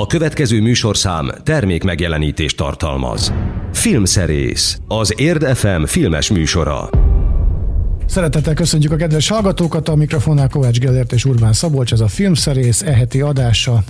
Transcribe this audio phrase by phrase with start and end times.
[0.00, 3.32] A következő műsorszám termék megjelenítést tartalmaz.
[3.72, 6.90] Filmszerész, az Érd FM filmes műsora.
[8.06, 12.82] Szeretettel köszöntjük a kedves hallgatókat, a mikrofonnál Kovács Gellért és Urbán Szabolcs, ez a Filmszerész
[12.82, 13.82] eheti adása.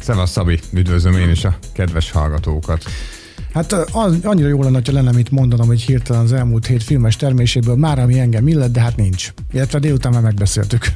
[0.00, 2.84] Szevasz Szabi, üdvözlöm én is a kedves hallgatókat.
[3.54, 7.16] Hát az, annyira jó lenne, ha lenne mit mondanom, hogy hirtelen az elmúlt hét filmes
[7.16, 9.32] terméséből már ami engem illet, de hát nincs.
[9.52, 10.84] Illetve délután már megbeszéltük.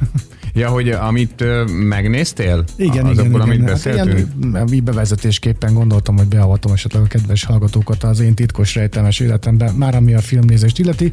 [0.55, 2.63] Ja, hogy amit uh, megnéztél?
[2.75, 3.65] Igen, Azokból, igen, amit igen.
[3.65, 4.27] beszéltünk?
[4.53, 9.73] Hát ilyen, bevezetésképpen gondoltam, hogy beavatom esetleg a kedves hallgatókat az én titkos rejtelmes életemben,
[9.73, 11.11] már ami a filmnézést illeti.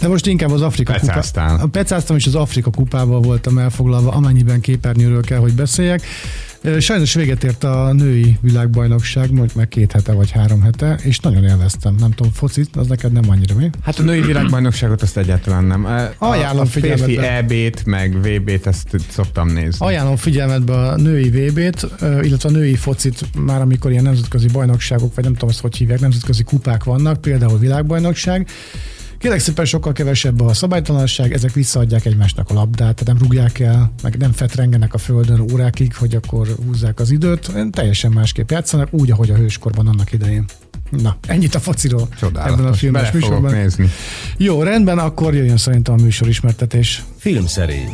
[0.00, 1.54] De most inkább az Afrika Pecáztál.
[1.54, 1.66] kupa.
[1.66, 6.02] Pecáztam, és az Afrika kupával voltam elfoglalva, amennyiben képernyőről kell, hogy beszéljek.
[6.78, 11.44] Sajnos véget ért a női világbajnokság, mondjuk meg két hete vagy három hete, és nagyon
[11.44, 11.94] élveztem.
[11.98, 13.70] Nem tudom, focit, az neked nem annyira mi?
[13.82, 15.84] Hát a női világbajnokságot azt egyáltalán nem.
[15.84, 17.18] A, Ajánlom a férfi.
[17.18, 19.86] EB-t, meg VB-t, ezt szoktam nézni.
[19.86, 25.24] Ajánlom figyelmetbe a női VB-t, illetve a női focit, már amikor ilyen nemzetközi bajnokságok, vagy
[25.24, 28.48] nem tudom azt, hogy hívják, nemzetközi kupák vannak, például világbajnokság,
[29.18, 33.92] Kérlek szépen sokkal kevesebb a szabálytalanság, ezek visszaadják egymásnak a labdát, tehát nem rúgják el,
[34.02, 39.10] meg nem fetrengenek a földön órákig, hogy akkor húzzák az időt, teljesen másképp játszanak, úgy,
[39.10, 40.44] ahogy a hőskorban annak idején.
[40.90, 42.58] Na, ennyit a fociról Csodálatos.
[42.58, 43.52] ebben a filmes Bele műsorban.
[43.54, 43.90] nézni.
[44.36, 47.04] Jó, rendben, akkor jöjjön szerintem a műsorismertetés.
[47.18, 47.90] Filmszerész.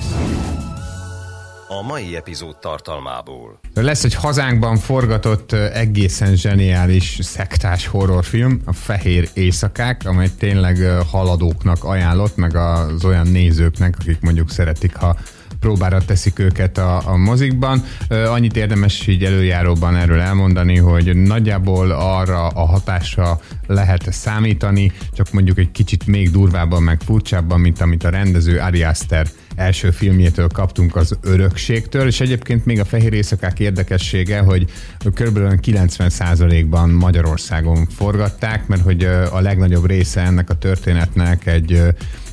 [1.79, 3.61] A mai epizód tartalmából.
[3.75, 10.79] Lesz egy hazánkban forgatott egészen zseniális szektás horrorfilm, a Fehér Éjszakák, amely tényleg
[11.11, 15.17] haladóknak ajánlott, meg az olyan nézőknek, akik mondjuk szeretik, ha
[15.61, 17.85] próbára teszik őket a, a mozikban.
[18.09, 25.59] Annyit érdemes így előjáróban erről elmondani, hogy nagyjából arra a hatásra lehet számítani, csak mondjuk
[25.59, 29.27] egy kicsit még durvábban, meg furcsábban, mint amit a rendező Ari Aster
[29.63, 34.65] első filmjétől kaptunk az örökségtől, és egyébként még a Fehér Éjszakák érdekessége, hogy
[34.99, 35.39] kb.
[35.39, 41.83] 90%-ban Magyarországon forgatták, mert hogy a legnagyobb része ennek a történetnek egy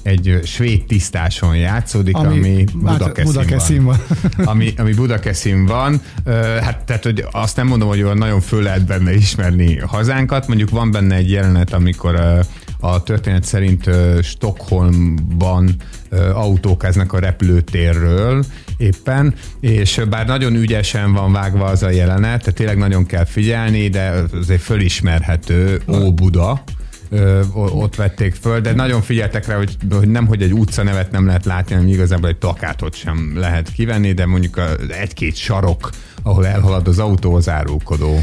[0.04, 3.98] egy svéd tisztáson játszódik, ami, ami Budakeszin, Budakeszin van.
[4.38, 4.46] van.
[4.52, 6.02] ami, ami Budakeszin van.
[6.62, 10.48] Hát tehát, hogy azt nem mondom, hogy nagyon föl lehet benne ismerni hazánkat.
[10.48, 12.16] Mondjuk van benne egy jelenet, amikor
[12.80, 13.90] a történet szerint
[14.22, 15.76] Stockholmban
[16.34, 18.46] autókáznak a repülőtérről
[18.78, 23.88] éppen, és bár nagyon ügyesen van vágva az a jelenet, tehát tényleg nagyon kell figyelni,
[23.88, 26.64] de azért fölismerhető Ó Buda,
[27.10, 31.12] ö, ott vették föl, de nagyon figyeltek rá, hogy, hogy nem, hogy egy utca nevet
[31.12, 34.62] nem lehet látni, hanem igazából egy plakátot sem lehet kivenni, de mondjuk
[35.02, 35.90] egy-két sarok,
[36.24, 38.20] ahol elhalad az autó, az árulkodó.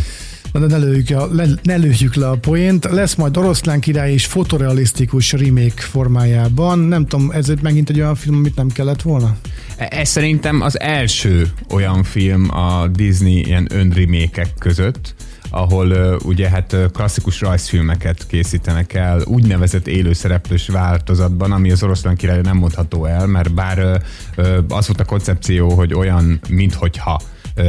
[0.58, 2.84] De ne lőjük, a, le, ne lőjük le a poént.
[2.84, 6.78] Lesz majd Oroszlán király és fotorealisztikus remake formájában.
[6.78, 9.36] Nem tudom, ez megint egy olyan film, amit nem kellett volna?
[9.76, 15.14] E- Ez szerintem az első olyan film a Disney ilyen önrimékek között,
[15.50, 22.56] ahol ugye hát klasszikus rajzfilmeket készítenek el úgynevezett élőszereplős változatban, ami az oroszlán király nem
[22.56, 23.78] mondható el, mert bár
[24.68, 27.20] az volt a koncepció, hogy olyan, minthogyha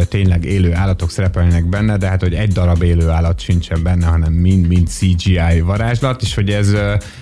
[0.10, 4.34] tényleg élő állatok szerepelnek benne, de hát, hogy egy darab élő állat sincsen benne, hanem
[4.34, 6.74] mind-mind CGI varázslat, és hogy ez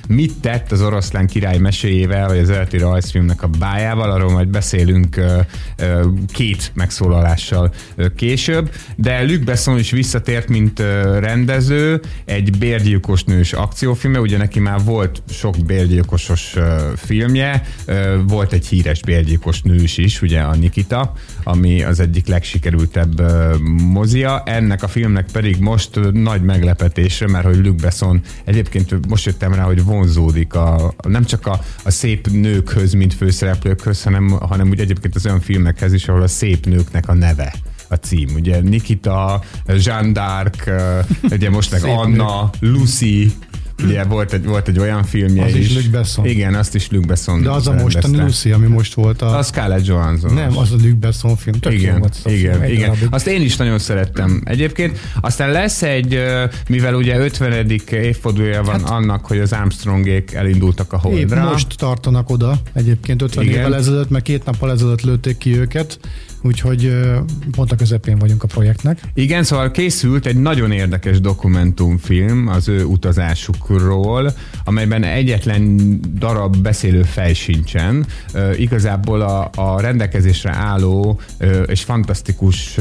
[0.07, 5.21] mit tett az oroszlán király meséjével, vagy az eredeti rajzfilmnek a bájával, arról majd beszélünk
[6.31, 7.73] két megszólalással
[8.15, 10.79] később, de Luc Besson is visszatért, mint
[11.19, 16.55] rendező, egy bérgyilkos nős akciófilme, ugye neki már volt sok bérgyilkosos
[16.95, 17.63] filmje,
[18.27, 22.53] volt egy híres bérgyilkos nős is, ugye a Nikita, ami az egyik legsikerültebb
[23.17, 23.55] ö,
[23.91, 24.43] mozia.
[24.45, 29.63] Ennek a filmnek pedig most nagy meglepetésre, mert hogy Luc Besson egyébként most jöttem rá,
[29.63, 35.15] hogy vonzódik a, nem csak a, a szép nőkhöz, mint főszereplőkhöz, hanem, hanem úgy egyébként
[35.15, 37.53] az olyan filmekhez is, ahol a szép nőknek a neve
[37.87, 38.29] a cím.
[38.35, 40.69] Ugye Nikita, Jeanne d'Arc,
[41.35, 43.31] ugye most meg Anna, Lucy,
[43.83, 45.75] Ugye volt egy, volt egy olyan filmje Az is is.
[45.75, 46.25] Luc Besson.
[46.25, 49.37] Igen, azt is Luc Besson De az a mostani Lucy, ami most volt a...
[49.37, 50.33] A Scarlett Johansson.
[50.33, 51.59] Nem, az a Luc Besson film.
[51.59, 52.85] Tök igen, volt az igen, film, egy igen.
[52.85, 53.07] darabig.
[53.11, 54.99] Azt én is nagyon szerettem egyébként.
[55.21, 56.23] Aztán lesz egy,
[56.69, 57.69] mivel ugye 50.
[57.91, 61.51] évfordulója van hát, annak, hogy az Armstrongék elindultak a Épp Holdra.
[61.51, 63.57] most tartanak oda, egyébként 50 Igen.
[63.57, 65.99] évvel ezelőtt, mert két nappal ezelőtt lőtték ki őket,
[66.45, 66.97] úgyhogy
[67.51, 68.99] pont a közepén vagyunk a projektnek.
[69.13, 74.33] Igen, szóval készült egy nagyon érdekes dokumentumfilm az ő utazásukról,
[74.63, 75.79] amelyben egyetlen
[76.17, 78.05] darab beszélő fej sincsen.
[78.57, 81.19] Igazából a, a rendelkezésre álló
[81.65, 82.77] és fantasztikus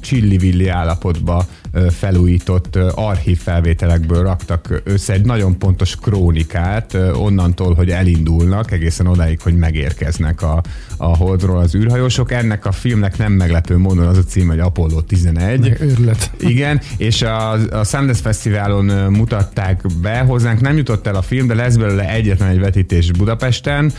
[0.00, 1.46] csillivilli állapotba
[1.90, 9.56] felújított archív felvételekből raktak össze egy nagyon pontos krónikát, onnantól, hogy elindulnak, egészen odáig, hogy
[9.56, 10.62] megérkeznek a,
[10.96, 12.32] a Holdról az űrhajósok.
[12.32, 15.76] Ennek a filmnek nem meglepő módon az a cím, hogy Apollo 11.
[15.80, 16.30] Őrület.
[16.38, 21.54] Igen, és a, a Sundance Fesztiválon mutatták be, hozzánk nem jutott el a film, de
[21.54, 23.92] lesz belőle egyetlen egy vetítés Budapesten,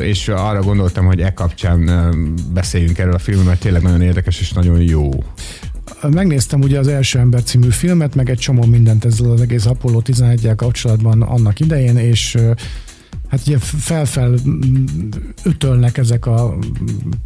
[0.00, 1.90] és arra gondoltam, hogy e kapcsán
[2.52, 5.10] beszéljünk erről a filmről, mert tényleg nagyon érdekes és nagyon jó.
[6.10, 10.00] Megnéztem ugye az Első Ember című filmet, meg egy csomó mindent ezzel az egész Apollo
[10.00, 12.36] 11 kapcsolatban annak idején, és
[13.28, 14.34] hát ugye felfel
[15.42, 16.58] ötölnek ezek a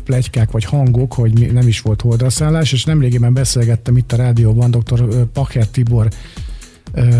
[0.04, 5.26] plegykák vagy hangok, hogy nem is volt holdraszállás, és nemrégiben beszélgettem itt a rádióban dr.
[5.32, 6.08] Pacher Tibor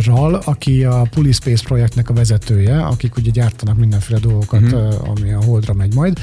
[0.05, 5.08] Ral, aki a Pulispace projektnek a vezetője, akik ugye gyártanak mindenféle dolgokat, uh-huh.
[5.08, 6.19] ami a Holdra megy majd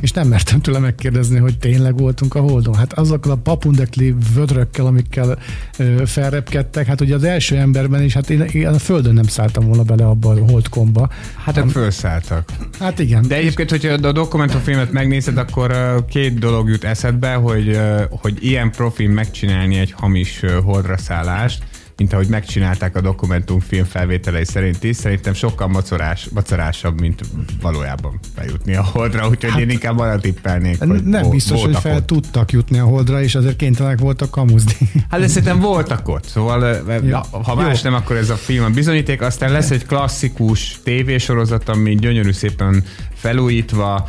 [0.00, 2.74] és nem mertem tőle megkérdezni, hogy tényleg voltunk a Holdon.
[2.74, 5.38] Hát azokkal a papundekli vödrökkel, amikkel
[5.78, 9.66] ö, felrepkedtek, hát ugye az első emberben is, hát én, én a Földön nem szálltam
[9.66, 11.08] volna bele abba a holdkomba.
[11.44, 12.50] Hát ők felszálltak.
[12.78, 13.28] Hát igen.
[13.28, 17.80] De egyébként, hogyha a dokumentumfilmet megnézed, akkor két dolog jut eszedbe, hogy,
[18.10, 21.62] hogy ilyen profin megcsinálni egy hamis holdra szállást,
[22.00, 27.20] mint ahogy megcsinálták a dokumentumfilm felvételei szerint is, szerintem sokkal macorás, macorásabb, mint
[27.60, 31.76] valójában bejutni a holdra, úgyhogy hát, én inkább arra tippelnék, hogy Nem vo- biztos, hogy
[31.76, 32.06] fel ott.
[32.06, 34.72] tudtak jutni a holdra, és azért kénytelenek voltak kamuzni.
[35.10, 37.90] Hát de szerintem voltak ott, szóval ja, ha más jó.
[37.90, 42.84] nem, akkor ez a film a bizonyíték, aztán lesz egy klasszikus tévésorozat, ami gyönyörű szépen
[43.20, 44.08] felújítva,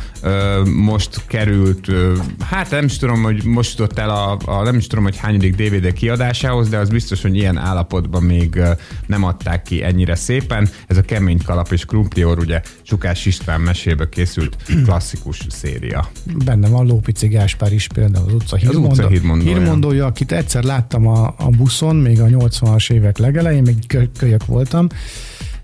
[0.74, 1.92] most került,
[2.40, 5.54] hát nem is tudom, hogy most jutott el a, a nem is tudom, hogy hányadik
[5.54, 8.60] DVD kiadásához, de az biztos, hogy ilyen állapotban még
[9.06, 10.68] nem adták ki ennyire szépen.
[10.86, 16.10] Ez a Kemény Kalap és Krumplior, ugye Csukás István mesébe készült klasszikus széria.
[16.44, 19.56] Benne van Lópici Gáspár is például az utca hírmondó, az utca hírmondója.
[19.56, 24.86] hírmondója, akit egyszer láttam a, a buszon, még a 80-as évek legelején, még kölyök voltam,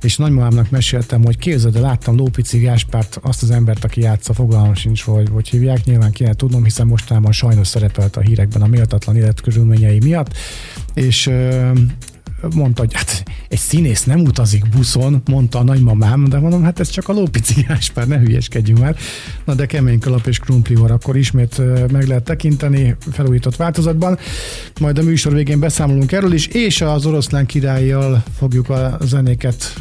[0.02, 4.74] és nagymamámnak meséltem, hogy képzeld, de láttam Lópici Gáspárt, azt az embert, aki játsza, fogalmam
[4.74, 9.16] sincs, hogy, hogy hívják, nyilván kéne tudnom, hiszen mostában sajnos szerepelt a hírekben a méltatlan
[9.16, 10.36] életkörülményei miatt,
[10.94, 11.30] és
[12.54, 16.88] mondta, hogy hát egy színész nem utazik buszon, mondta a nagymamám, de mondom, hát ez
[16.88, 18.96] csak a Lópici Gáspár, ne hülyeskedjünk már.
[19.44, 21.62] Na de kemény kalap és krumplihor akkor ismét
[21.92, 24.18] meg lehet tekinteni felújított változatban.
[24.80, 29.80] Majd a műsor végén beszámolunk erről is, és az oroszlán királlyal fogjuk a zenéket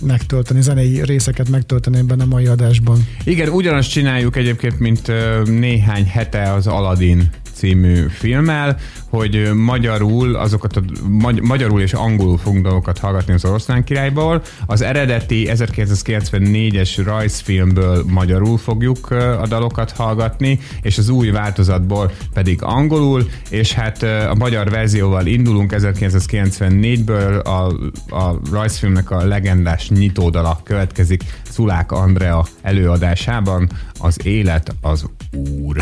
[0.00, 3.06] megtölteni, zenei részeket megtölteni ebben a mai adásban.
[3.24, 5.12] Igen, ugyanazt csináljuk egyébként, mint
[5.44, 7.30] néhány hete az Aladdin
[7.62, 8.76] című filmmel,
[9.08, 14.42] hogy magyarul azokat a, magy- magyarul és angolul fogunk dolgokat hallgatni az oroszlán királyból.
[14.66, 23.28] Az eredeti 1994-es rajzfilmből magyarul fogjuk a dalokat hallgatni, és az új változatból pedig angolul,
[23.50, 27.72] és hát a magyar verzióval indulunk 1994-ből a,
[28.16, 33.68] a rajzfilmnek a legendás nyitódala következik Szulák Andrea előadásában,
[33.98, 35.76] az élet az úr.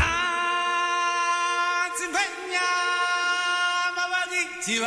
[4.60, 4.78] Sí.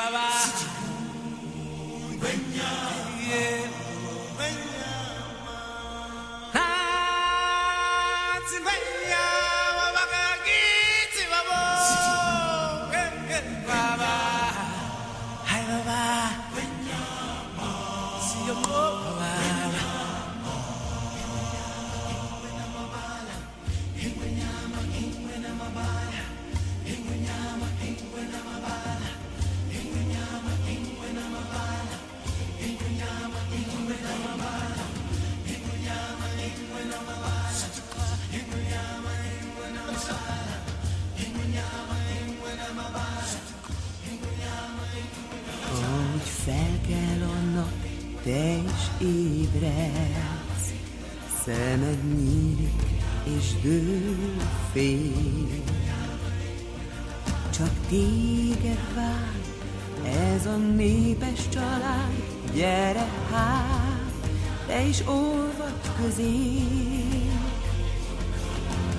[64.94, 66.62] Te is olvad közé.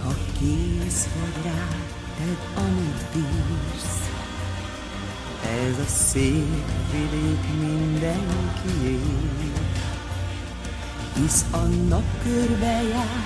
[0.05, 1.69] Ha kész vagy rá,
[2.19, 4.11] tedd, amit bírsz,
[5.43, 9.01] ez a szép vidék mindenkié.
[11.15, 13.25] Hisz a nap körbe jár,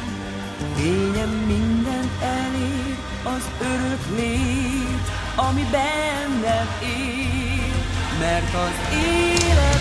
[0.74, 7.72] fényem mindent elér, az örök lét, ami bennem él,
[8.18, 9.77] mert az élet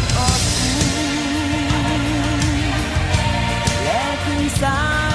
[4.60, 5.07] side.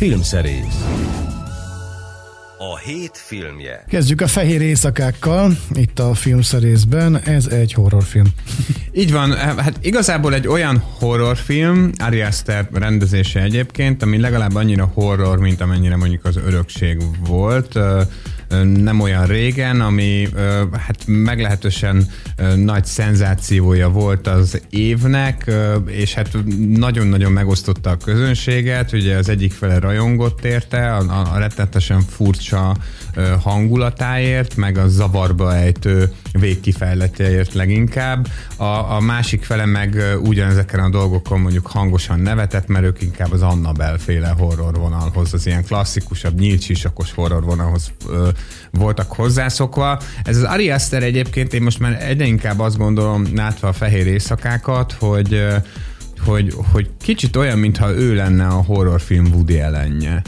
[0.00, 0.84] Filmszerész.
[2.58, 3.84] A hét filmje.
[3.88, 7.20] Kezdjük a fehér éjszakákkal, itt a filmszerészben.
[7.24, 8.26] Ez egy horrorfilm.
[8.92, 15.38] Így van, hát igazából egy olyan horrorfilm, Ari Aster rendezése egyébként, ami legalább annyira horror,
[15.38, 17.78] mint amennyire mondjuk az örökség volt
[18.74, 20.28] nem olyan régen, ami
[20.72, 22.06] hát meglehetősen
[22.56, 25.50] nagy szenzációja volt az évnek,
[25.86, 26.36] és hát
[26.68, 32.76] nagyon-nagyon megosztotta a közönséget, ugye az egyik fele rajongott érte, a, a rettenetesen furcsa
[33.42, 38.28] hangulatáért, meg a zavarba ejtő végkifejletéért leginkább.
[38.56, 43.42] A, a másik fele meg ugyanezeken a dolgokon mondjuk hangosan nevetett, mert ők inkább az
[43.42, 48.28] Annabel féle horror vonalhoz, az ilyen klasszikusabb, nyílcsisakos horror vonalhoz ö,
[48.70, 50.00] voltak hozzászokva.
[50.24, 54.06] Ez az Ari Aster egyébként, én most már egyre inkább azt gondolom, látva a fehér
[54.06, 55.44] éjszakákat, hogy
[56.24, 60.22] hogy, hogy kicsit olyan, mintha ő lenne a horrorfilm Woody ellenje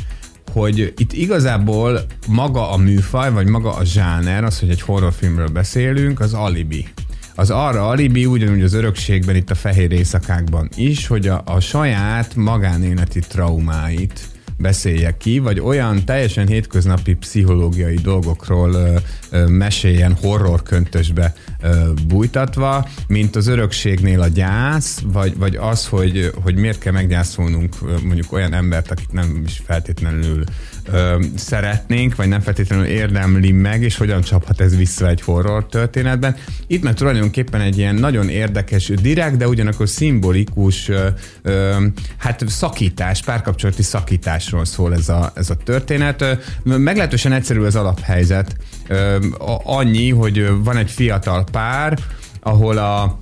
[0.52, 6.20] hogy itt igazából maga a műfaj, vagy maga a zsáner, az, hogy egy horrorfilmről beszélünk,
[6.20, 6.86] az alibi.
[7.34, 12.34] Az arra alibi, ugyanúgy az örökségben, itt a fehér éjszakákban is, hogy a, a saját
[12.34, 14.20] magánéleti traumáit
[14.62, 18.96] beszélje ki, vagy olyan teljesen hétköznapi pszichológiai dolgokról ö,
[19.30, 26.54] ö, meséljen horrorköntösbe ö, bújtatva, mint az örökségnél a gyász, vagy, vagy az, hogy, hogy
[26.54, 30.44] miért kell meggyászolnunk mondjuk olyan embert, akit nem is feltétlenül
[30.92, 36.36] ö, szeretnénk, vagy nem feltétlenül érdemli meg, és hogyan csaphat ez vissza egy horror történetben.
[36.66, 41.08] Itt meg tulajdonképpen egy ilyen nagyon érdekes, direkt, de ugyanakkor szimbolikus ö,
[41.42, 41.86] ö,
[42.16, 46.24] hát szakítás, párkapcsolati szakításról szól ez a, ez a történet.
[46.62, 48.56] Meglehetősen egyszerű az alaphelyzet.
[48.88, 49.16] Ö,
[49.64, 51.98] annyi, hogy van egy fiatal pár,
[52.40, 53.18] ahol a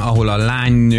[0.00, 0.94] ahol a lány,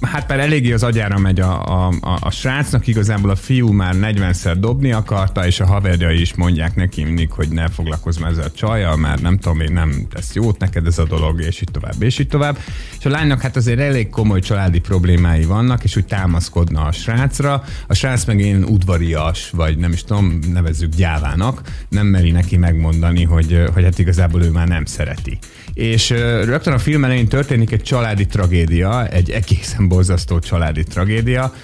[0.00, 3.94] hát már eléggé az agyára megy a, a, a, a srácnak, igazából a fiú már
[3.96, 8.44] 40-szer dobni akarta, és a haverjai is mondják neki mindig, hogy ne foglalkozz már ezzel
[8.44, 11.70] a csajjal, mert nem tudom, még nem tesz jót neked ez a dolog, és így
[11.72, 12.58] tovább, és így tovább.
[12.98, 17.62] És a lánynak hát azért elég komoly családi problémái vannak, és úgy támaszkodna a srácra.
[17.86, 23.24] A srác meg én udvarias, vagy nem is tudom, nevezzük gyávának, nem meri neki megmondani,
[23.24, 25.38] hogy, hogy hát igazából ő már nem szereti.
[25.74, 26.10] És
[26.44, 31.54] rögtön a film elején történik egy családi tragédia, egy egészen borzasztó családi tragédia,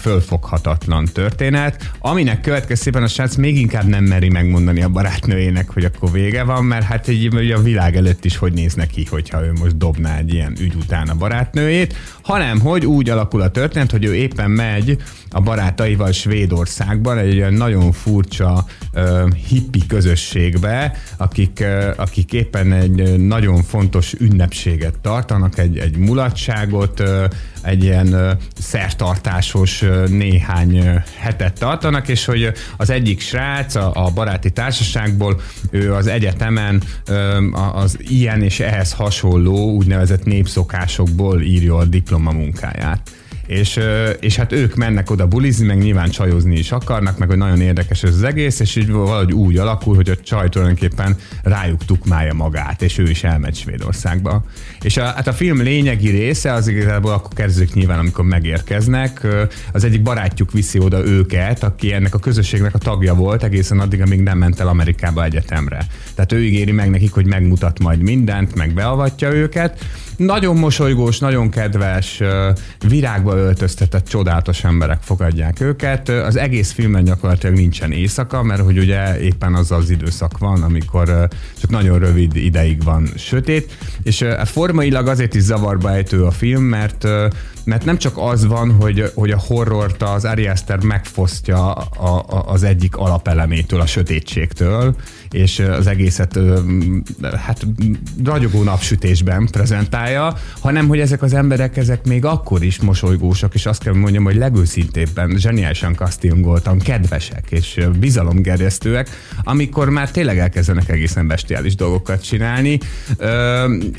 [0.00, 6.10] fölfoghatatlan történet, aminek következtében a srác még inkább nem meri megmondani a barátnőjének, hogy akkor
[6.10, 9.52] vége van, mert hát egy, ugye a világ előtt is hogy néz neki, hogyha ő
[9.60, 14.04] most dobná egy ilyen ügy után a barátnőjét, hanem hogy úgy alakul a történet, hogy
[14.04, 14.96] ő éppen megy
[15.30, 18.64] a barátaival Svédországban egy olyan nagyon furcsa
[19.48, 21.64] hippi közösségbe, akik,
[21.96, 27.02] akik éppen egy nagyon fontos ünnepséget tartanak, egy, egy mulatságot,
[27.62, 35.40] egy ilyen szertartásos néhány hetet tartanak, és hogy az egyik srác a, a baráti társaságból,
[35.70, 36.82] ő az egyetemen
[37.72, 43.10] az ilyen és ehhez hasonló úgynevezett népszokásokból írja a diplomamunkáját
[43.46, 43.80] és,
[44.20, 48.02] és hát ők mennek oda bulizni, meg nyilván csajozni is akarnak, meg hogy nagyon érdekes
[48.02, 52.82] ez az egész, és így valahogy úgy alakul, hogy a csaj tulajdonképpen rájuk tukmálja magát,
[52.82, 54.44] és ő is elmegy Svédországba.
[54.82, 59.26] És a, hát a film lényegi része az igazából akkor kezdődik nyilván, amikor megérkeznek.
[59.72, 64.00] Az egyik barátjuk viszi oda őket, aki ennek a közösségnek a tagja volt egészen addig,
[64.00, 65.86] amíg nem ment el Amerikába egyetemre.
[66.14, 69.78] Tehát ő ígéri meg nekik, hogy megmutat majd mindent, meg beavatja őket.
[70.16, 72.20] Nagyon mosolygós, nagyon kedves,
[72.88, 76.08] virágba öltöztetett csodálatos emberek fogadják őket.
[76.08, 81.28] Az egész filmben gyakorlatilag nincsen éjszaka, mert hogy ugye éppen az az időszak van, amikor
[81.60, 87.08] csak nagyon rövid ideig van sötét, és formailag azért is zavarba ejtő a film, mert
[87.66, 92.42] mert nem csak az van, hogy, hogy a horrort az Ari Aster megfosztja a, a,
[92.52, 94.94] az egyik alapelemétől, a sötétségtől,
[95.30, 96.38] és az egészet
[97.36, 97.66] hát
[98.24, 103.82] ragyogó napsütésben prezentálja, hanem hogy ezek az emberek, ezek még akkor is mosolygósak, és azt
[103.82, 109.08] kell mondjam, hogy legőszintébben zseniálisan castingoltan, kedvesek és bizalomgerjesztőek,
[109.42, 112.78] amikor már tényleg elkezdenek egészen bestiális dolgokat csinálni,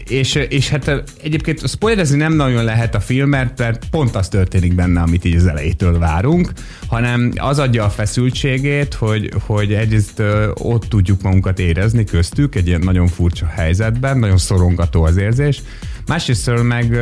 [0.08, 4.76] és, és hát egyébként spoilerezni nem nagyon lehet a film, mert mert pont az történik
[4.76, 6.52] benne, amit így az elejétől várunk,
[6.88, 10.24] hanem az adja a feszültségét, hogy, hogy egyrészt
[10.54, 15.62] ott tudjuk magunkat érezni köztük, egy ilyen nagyon furcsa helyzetben, nagyon szorongató az érzés,
[16.08, 17.00] másrészt meg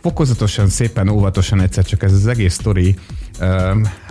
[0.00, 2.94] fokozatosan, szépen, óvatosan egyszer csak ez az egész sztori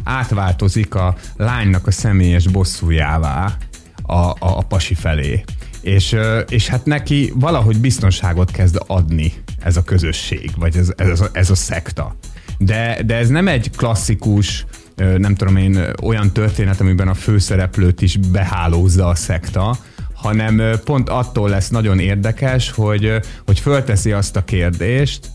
[0.04, 3.58] átváltozik a lánynak a személyes bosszújává
[4.02, 5.44] a, a, a pasi felé.
[5.84, 6.16] És,
[6.50, 11.50] és hát neki valahogy biztonságot kezd adni ez a közösség, vagy ez, ez, a, ez
[11.50, 12.16] a szekta.
[12.58, 18.18] De, de ez nem egy klasszikus nem tudom én, olyan történet, amiben a főszereplőt is
[18.18, 19.78] behálózza a szekta,
[20.14, 25.32] hanem pont attól lesz nagyon érdekes, hogy, hogy fölteszi azt a kérdést,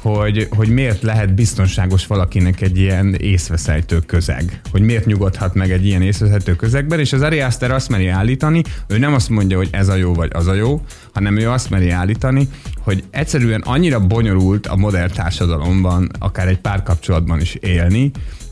[0.00, 4.60] hogy, hogy miért lehet biztonságos valakinek egy ilyen észveszejtő közeg.
[4.70, 8.62] Hogy miért nyugodhat meg egy ilyen észveszejtő közegben, és az Ari Aster azt meri állítani,
[8.86, 10.80] ő nem azt mondja, hogy ez a jó vagy az a jó,
[11.12, 12.48] hanem ő azt meri állítani,
[12.80, 18.10] hogy egyszerűen annyira bonyolult a modern társadalomban, akár egy párkapcsolatban is élni,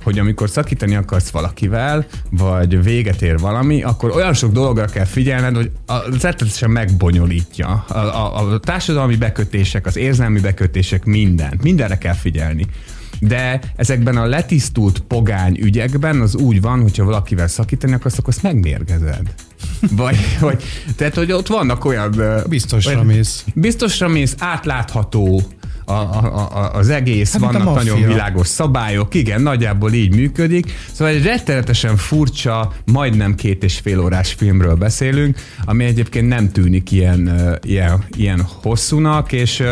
[0.08, 5.54] hogy amikor szakítani akarsz valakivel, vagy véget ér valami, akkor olyan sok dologra kell figyelned,
[5.54, 7.84] hogy az rettenetesen megbonyolítja.
[7.88, 11.62] A, a, a társadalmi bekötések, az érzelmi bekötések, mindent.
[11.62, 12.66] Mindenre kell figyelni.
[13.20, 18.42] De ezekben a letisztult pogány ügyekben az úgy van, hogyha valakivel szakítani akarsz, akkor azt
[18.42, 19.34] megmérgezed.
[19.96, 20.62] Vagy, vagy,
[20.96, 22.22] tehát, hogy ott vannak olyan...
[22.48, 23.44] Biztosra olyan- mész.
[23.54, 25.42] Biztosra mész, átlátható
[25.88, 30.72] a, a, a, az egész, Hát, vannak nagyon világos szabályok, igen, nagyjából így működik.
[30.92, 36.90] Szóval egy rettenetesen furcsa, majdnem két és fél órás filmről beszélünk, ami egyébként nem tűnik
[36.90, 37.30] ilyen,
[37.62, 39.62] ilyen, ilyen hosszúnak, és,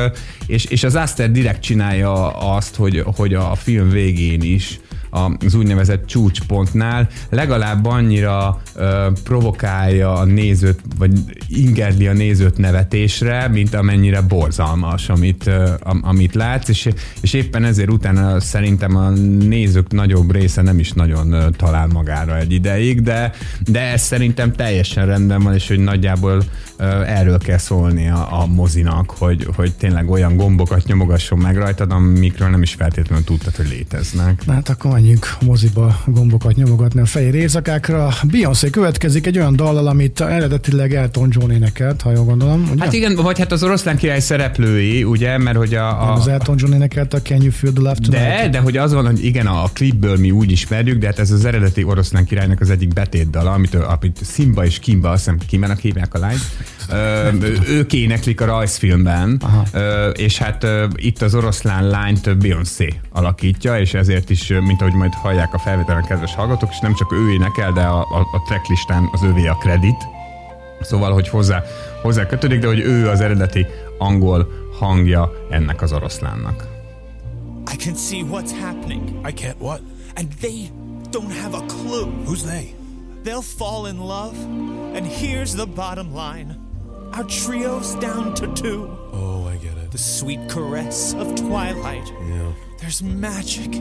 [0.46, 4.80] és, és az Aster direkt csinálja azt, hogy, hogy a film végén is
[5.16, 11.12] az úgynevezett csúcspontnál legalább annyira ö, provokálja a nézőt, vagy
[11.48, 16.88] ingerli a nézőt nevetésre, mint amennyire borzalmas, amit, ö, am, amit látsz, és,
[17.20, 22.38] és éppen ezért utána szerintem a nézők nagyobb része nem is nagyon ö, talál magára
[22.38, 23.32] egy ideig, de,
[23.66, 26.42] de ez szerintem teljesen rendben van, és hogy nagyjából
[26.76, 31.92] ö, erről kell szólni a, a mozinak, hogy, hogy tényleg olyan gombokat nyomogasson meg rajtad,
[31.92, 34.42] amikről nem is feltétlenül tudtad, hogy léteznek.
[34.46, 38.08] Hát akkor menjünk moziba gombokat nyomogatni a fehér éjszakákra.
[38.22, 42.68] Beyoncé következik egy olyan dallal, amit eredetileg Elton John énekelt, ha jól gondolom.
[42.72, 42.84] Ugye?
[42.84, 45.82] Hát igen, vagy hát az oroszlán király szereplői, ugye, mert hogy a...
[45.82, 48.42] Nem, a az Elton John énekelt a Can You Feel the Love Tonight?
[48.42, 51.30] de, de hogy az van, hogy igen, a klipből mi úgy ismerjük, de hát ez
[51.30, 55.78] az eredeti oroszlán királynak az egyik betétdala, amit, amit Simba és Kimba, azt hiszem Kimenek
[55.78, 56.40] hívják a lányt,
[57.68, 64.30] ők éneklik a rajzfilmben, ö, és hát itt az oroszlán lányt Beyoncé alakítja, és ezért
[64.30, 67.80] is, mint ahogy majd hallják a felvételen kedves hallgatók, és nem csak ő énekel, de
[67.80, 70.14] a, a, a tracklistán az övé a kredit,
[70.80, 71.62] Szóval, hogy hozzá,
[72.02, 73.66] hozzá kötődik, de hogy ő az eredeti
[73.98, 76.68] angol hangja ennek az oroszlánnak.
[77.72, 79.08] I can see what's happening.
[79.28, 79.80] I can't what?
[80.14, 80.70] And they
[81.10, 82.06] don't have a clue.
[82.24, 82.74] Who's they?
[83.24, 84.36] They'll fall in love.
[84.94, 86.65] And here's the bottom line
[87.16, 88.90] our trio's down to two.
[89.12, 89.90] Oh, I get it.
[89.90, 92.12] The sweet caress of twilight.
[92.28, 93.74] Yeah, There's magic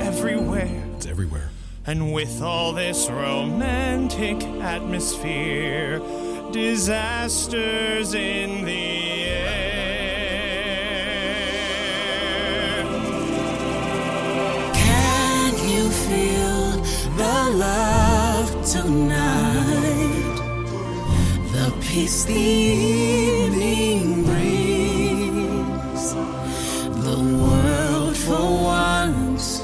[0.00, 0.82] everywhere.
[0.96, 1.50] it's everywhere.
[1.86, 6.00] And with all this romantic atmosphere,
[6.52, 9.20] disasters in the
[12.30, 12.84] air.
[14.74, 16.82] Can you feel
[17.16, 20.29] the love tonight?
[21.90, 26.14] Peace the evening brings.
[27.04, 29.60] The world for once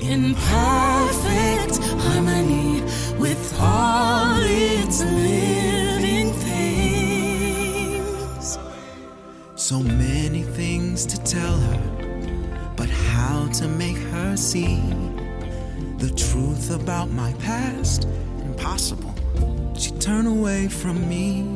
[0.00, 2.80] in perfect harmony
[3.18, 7.78] with all its living things.
[9.54, 14.80] So many things to tell her, but how to make her see
[15.98, 18.08] the truth about my past?
[18.46, 19.14] Impossible.
[19.76, 21.55] She turned away from me.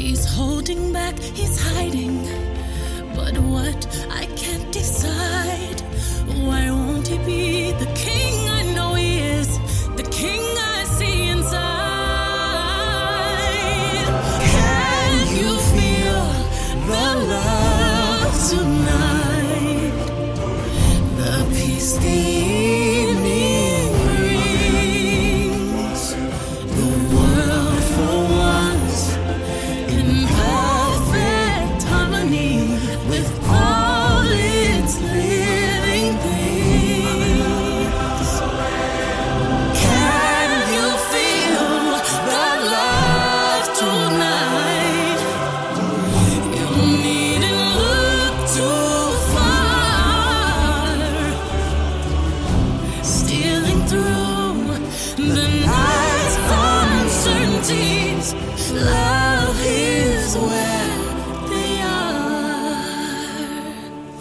[0.00, 2.24] He's holding back, he's hiding.
[3.14, 5.82] But what I can't decide.
[6.46, 9.58] Why won't he be the king I know he is?
[9.96, 11.60] The king I see inside.
[14.54, 16.22] Can you feel
[16.90, 19.96] the love tonight?
[21.18, 22.39] The peace the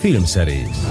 [0.09, 0.87] Filmszerész.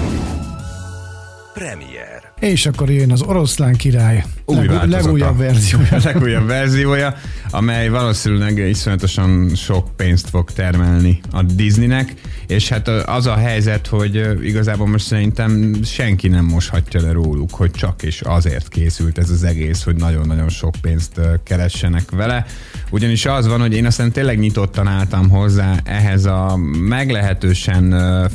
[1.53, 2.31] Premier.
[2.39, 5.87] És akkor jön az oroszlán király Új legú- legújabb verziója.
[5.91, 7.15] a legújabb verziója,
[7.49, 12.13] amely valószínűleg iszonyatosan sok pénzt fog termelni a Disneynek,
[12.49, 17.71] és hát az a helyzet, hogy igazából most szerintem senki nem moshatja le róluk, hogy
[17.71, 22.45] csak és azért készült ez az egész, hogy nagyon-nagyon sok pénzt keressenek vele.
[22.91, 27.91] Ugyanis az van, hogy én aztán tényleg nyitottan álltam hozzá ehhez a meglehetősen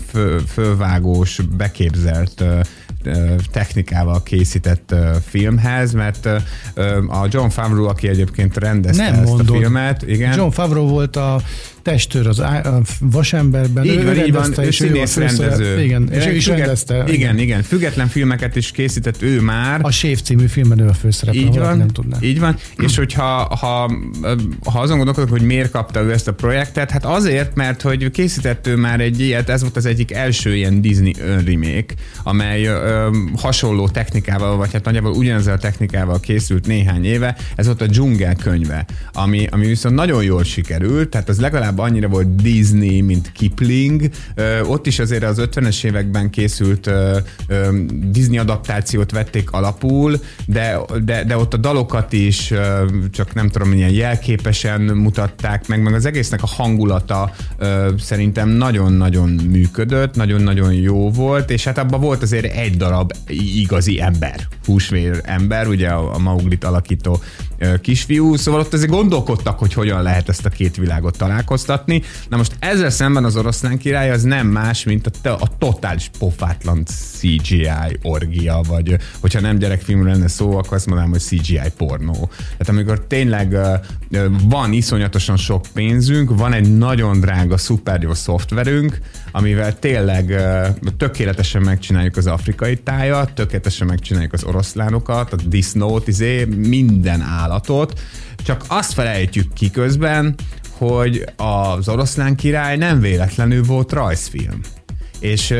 [0.08, 2.44] fő, fölvágós, beképzelt
[3.52, 4.94] technikával készített
[5.26, 6.26] filmhez, mert
[7.08, 9.48] a John Favreau, aki egyébként rendezte Nem ezt mondod.
[9.48, 10.36] a filmet, igen.
[10.36, 11.40] John Favreau volt a
[11.84, 13.84] testőr az á- a vasemberben.
[13.84, 15.82] így van, így van, ő színész rendező.
[15.82, 17.04] Igen, és ő is Függet- rendezte.
[17.06, 19.78] Igen, igen, független filmeket is készített ő már.
[19.82, 22.16] A Sév című filmben ő a főszereplő, Így van, nem tudná.
[22.20, 22.56] így van.
[22.76, 23.22] És hogyha
[23.60, 23.92] ha,
[24.64, 28.66] ha azon gondolkodok, hogy miért kapta ő ezt a projektet, hát azért, mert hogy készített
[28.66, 33.88] ő már egy ilyet, ez volt az egyik első ilyen Disney önremake, amely ö, hasonló
[33.88, 38.84] technikával, vagy hát nagyjából ugyanezzel a technikával készült néhány éve, ez volt a dzsungel könyve,
[39.12, 44.08] ami, ami viszont nagyon jól sikerült, tehát az legalább annyira volt Disney, mint Kipling.
[44.62, 46.90] Ott is azért az 50-es években készült
[48.10, 52.52] Disney adaptációt vették alapul, de, de, de ott a dalokat is
[53.10, 57.32] csak nem tudom, milyen jelképesen mutatták meg, meg az egésznek a hangulata
[57.98, 64.48] szerintem nagyon-nagyon működött, nagyon-nagyon jó volt, és hát abban volt azért egy darab igazi ember,
[64.64, 67.22] húsvér ember, ugye a, a Mauglit alakító
[67.80, 71.16] kisfiú, szóval ott azért gondolkodtak, hogy hogyan lehet ezt a két világot
[71.64, 72.02] találkoztatni.
[72.28, 76.84] Na most ezzel szemben az oroszlán király az nem más, mint a, a totális pofátlan
[76.84, 82.30] CGI orgia, vagy hogyha nem gyerekfilmről lenne szó, akkor azt mondanám, hogy CGI pornó.
[82.36, 83.56] Tehát amikor tényleg
[84.42, 88.98] van iszonyatosan sok pénzünk, van egy nagyon drága, szuper jó szoftverünk,
[89.32, 90.42] amivel tényleg
[90.96, 98.00] tökéletesen megcsináljuk az afrikai tájat, tökéletesen megcsináljuk az oroszlánokat, a disznót, izé, minden állatot,
[98.44, 100.34] csak azt felejtjük ki közben,
[100.78, 104.60] hogy az oroszlán király nem véletlenül volt rajzfilm.
[105.18, 105.54] És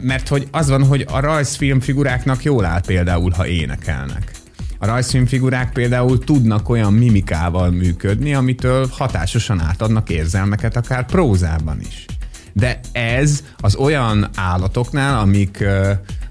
[0.00, 4.30] mert hogy az van, hogy a rajzfilm figuráknak jól áll például, ha énekelnek.
[4.78, 12.04] A rajzfilmfigurák például tudnak olyan mimikával működni, amitől hatásosan átadnak érzelmeket, akár prózában is.
[12.52, 15.64] De ez az olyan állatoknál, amik,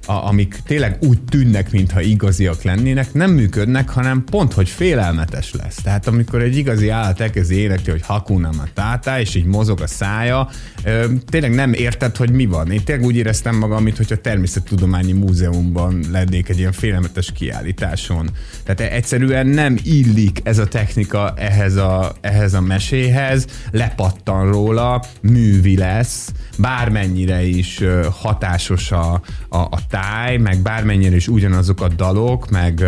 [0.06, 5.76] a, amik tényleg úgy tűnnek, mintha igaziak lennének, nem működnek, hanem pont, hogy félelmetes lesz.
[5.76, 10.50] Tehát amikor egy igazi állat elkezdi énekelni, hogy Hakuna Matata, és így mozog a szája,
[10.84, 12.72] ö, tényleg nem érted, hogy mi van.
[12.72, 18.30] Én tényleg úgy éreztem magam, mintha a Természettudományi Múzeumban lennék egy ilyen félelmetes kiállításon.
[18.64, 25.78] Tehát egyszerűen nem illik ez a technika ehhez a, ehhez a meséhez, lepattan róla, művi
[25.78, 27.80] lesz, bármennyire is
[28.12, 32.86] hatásos a, a, a táj, meg bármennyire is ugyanazok a dalok, meg,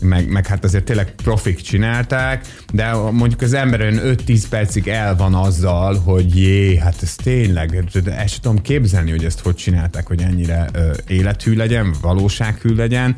[0.00, 5.16] meg, meg hát azért tényleg profik csinálták, de mondjuk az ember olyan 5-10 percig el
[5.16, 10.06] van azzal, hogy jé, hát ez tényleg, ezt sem tudom képzelni, hogy ezt hogy csinálták,
[10.06, 13.14] hogy ennyire ö, élethű legyen, valósághű legyen,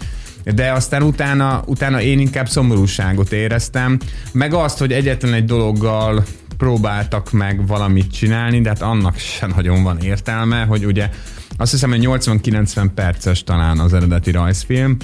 [0.55, 3.99] de aztán utána, utána én inkább szomorúságot éreztem,
[4.33, 6.25] meg azt, hogy egyetlen egy dologgal
[6.57, 11.09] próbáltak meg valamit csinálni, de hát annak sem nagyon van értelme, hogy ugye
[11.57, 14.97] azt hiszem, hogy 80-90 perces talán az eredeti rajzfilm,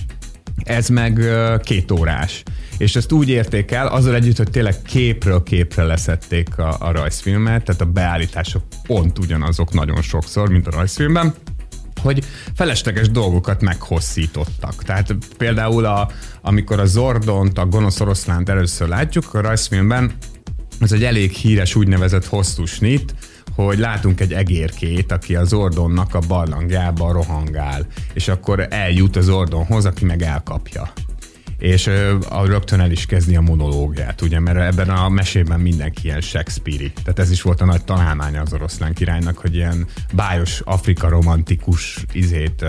[0.65, 1.21] ez meg
[1.63, 2.43] két órás.
[2.79, 7.65] És ezt úgy érték el, azzal együtt, hogy tényleg képről képre leszették a, a rajzfilmet,
[7.65, 11.35] tehát a beállítások pont ugyanazok nagyon sokszor, mint a rajzfilmben,
[12.03, 14.83] hogy felesleges dolgokat meghosszítottak.
[14.85, 16.11] Tehát például a,
[16.41, 20.13] amikor a Zordont, a gonosz oroszlánt először látjuk, a rajzfilmben
[20.81, 23.15] ez egy elég híres úgynevezett hosszú snit,
[23.55, 29.85] hogy látunk egy egérkét, aki az Zordonnak a barlangjába rohangál, és akkor eljut az Zordonhoz,
[29.85, 30.93] aki meg elkapja
[31.63, 31.91] és
[32.29, 36.91] a, rögtön el is kezdi a monológiát, ugye, mert ebben a mesében mindenki ilyen shakespeare
[37.03, 42.05] Tehát ez is volt a nagy találmánya az oroszlán királynak, hogy ilyen bájos Afrika romantikus
[42.13, 42.65] izét,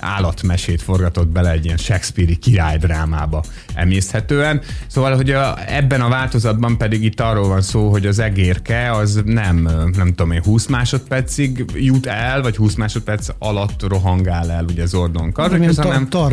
[0.00, 3.44] állatmesét forgatott bele egy ilyen Shakespeare-i királydrámába
[3.74, 4.60] emészthetően.
[4.86, 9.22] Szóval, hogy a, ebben a változatban pedig itt arról van szó, hogy az egérke az
[9.24, 14.86] nem, nem tudom én, 20 másodpercig jut el, vagy 20 másodperc alatt rohangál el ugye
[14.86, 16.28] Remélem, karnak, hanem tar-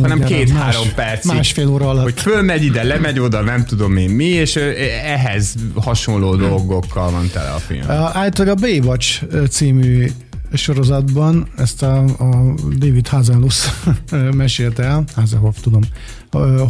[0.00, 1.30] hanem két-három percig.
[1.38, 2.02] Másfél óra alatt.
[2.02, 4.70] Hogy fölmegy ide, lemegy oda, nem tudom én mi, és ö,
[5.04, 7.90] ehhez hasonló dolgokkal van tele a film.
[8.12, 10.06] Általában a Baywatch című
[10.52, 13.68] sorozatban ezt a, a David Hazelus
[14.36, 15.82] mesélte el, Hazelhoff tudom,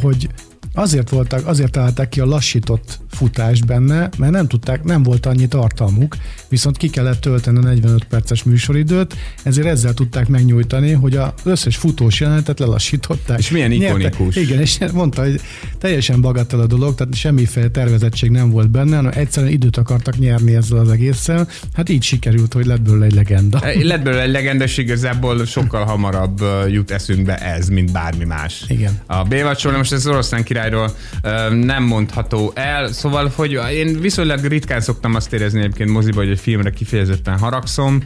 [0.00, 0.28] hogy
[0.74, 5.48] azért voltak, azért találták ki a lassított futást benne, mert nem tudták, nem volt annyi
[5.48, 6.16] tartalmuk,
[6.48, 11.76] viszont ki kellett tölteni a 45 perces műsoridőt, ezért ezzel tudták megnyújtani, hogy az összes
[11.76, 13.38] futós jelenetet lelassították.
[13.38, 14.36] És milyen ikonikus.
[14.36, 15.40] Igen, és mondta, hogy
[15.78, 20.54] teljesen bagatell a dolog, tehát semmiféle tervezettség nem volt benne, hanem egyszerűen időt akartak nyerni
[20.54, 21.48] ezzel az egésszel.
[21.72, 23.62] Hát így sikerült, hogy lett belőle egy legenda.
[23.82, 28.64] Lett belőle egy legendes, igazából sokkal hamarabb jut eszünkbe ez, mint bármi más.
[28.68, 28.98] Igen.
[29.06, 34.80] A Bévacsról, most ez oroszlán királyról ö, nem mondható el, szóval, hogy én viszonylag ritkán
[34.80, 38.02] szoktam azt érezni egyébként moziba, hogy egy filmre kifejezetten haragszom,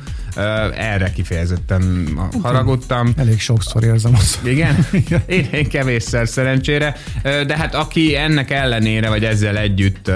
[0.77, 2.09] erre kifejezetten
[2.43, 3.13] haragudtam.
[3.17, 4.47] Elég sokszor érzem azt.
[4.47, 4.87] Igen?
[5.27, 6.97] Én, én kevésszer szerencsére.
[7.23, 10.11] De hát aki ennek ellenére, vagy ezzel együtt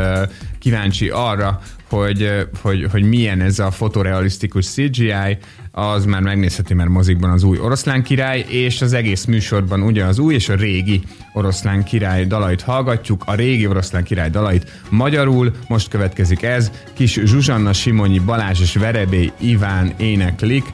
[0.59, 5.39] kíváncsi arra, hogy, hogy, hogy milyen ez a fotorealisztikus CGI,
[5.79, 10.19] az már megnézheti már mozikban az új oroszlán király, és az egész műsorban ugye az
[10.19, 15.89] új és a régi oroszlán király dalait hallgatjuk, a régi oroszlán király dalait magyarul, most
[15.89, 20.65] következik ez, kis Zsuzsanna Simonyi Balázs és Verebély Iván éneklik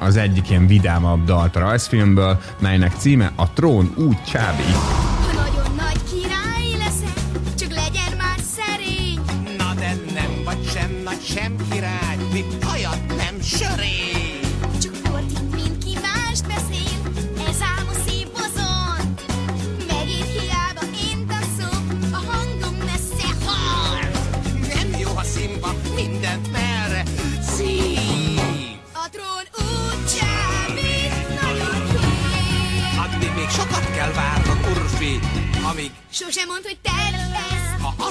[0.00, 5.11] az egyik ilyen vidámabb dalt a rajzfilmből, melynek címe A trón úgy csábít.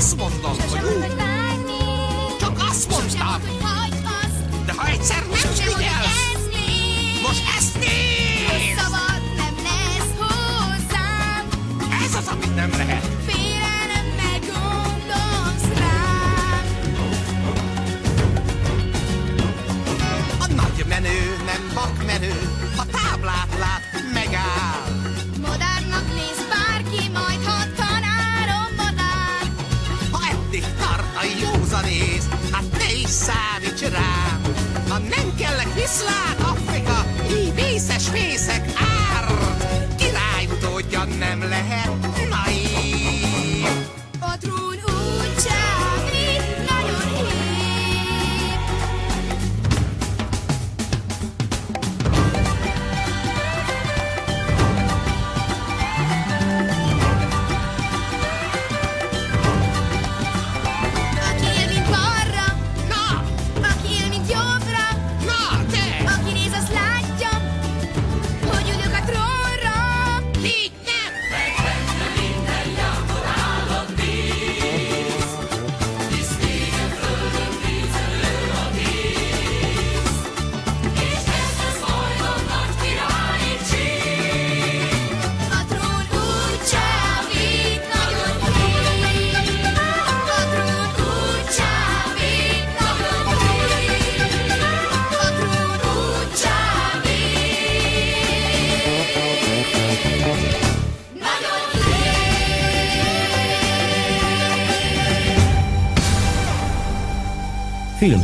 [0.02, 1.21] Ezt, ha azt mondom, hogy sosem ú,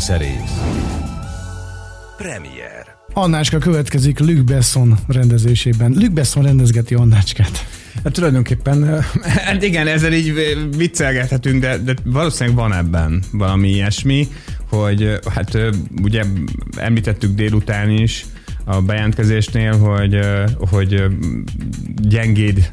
[0.08, 0.62] Filmszerész.
[2.18, 2.86] Premier.
[3.14, 5.92] Annácska következik Luc Besson rendezésében.
[5.92, 7.66] Luc Besson rendezgeti Annácskát.
[8.04, 13.70] Hát tulajdonképpen, ö, hát igen, ezzel így ö, viccelgethetünk, de, de valószínűleg van ebben valami
[13.70, 14.28] ilyesmi,
[14.70, 15.58] hogy ö, hát
[16.04, 16.24] ugye
[16.76, 18.26] említettük délután is
[18.66, 20.20] a bejelentkezésnél, hogy,
[20.70, 21.04] hogy
[21.96, 22.70] gyengéd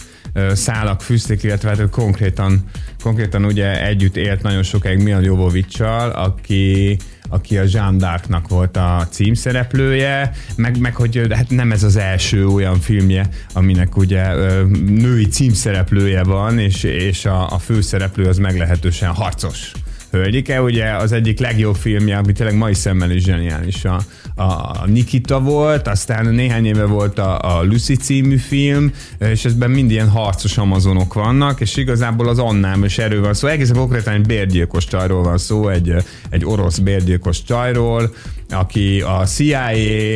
[0.53, 2.65] szálak fűzték, illetve hát konkrétan,
[3.03, 6.97] konkrétan ugye együtt élt nagyon sokáig Milan Jovovicsal, aki
[7.35, 12.47] aki a Jean d'Arcnak volt a címszereplője, meg, meg hogy hát nem ez az első
[12.47, 14.35] olyan filmje, aminek ugye
[14.75, 19.73] női címszereplője van, és, és a, a főszereplő az meglehetősen harcos
[20.15, 24.01] hölgyike, ugye az egyik legjobb filmje, ami tényleg mai szemmel is zseniális, a,
[24.35, 29.91] a, Nikita volt, aztán néhány éve volt a, a Lucy című film, és ezben mind
[29.91, 33.49] ilyen harcos amazonok vannak, és igazából az Annám is erről van szó.
[33.49, 35.95] Egészen konkrétan egy bérgyilkos csajról van szó, egy,
[36.31, 38.15] egy orosz bérgyilkos csajról,
[38.55, 39.73] aki a CIA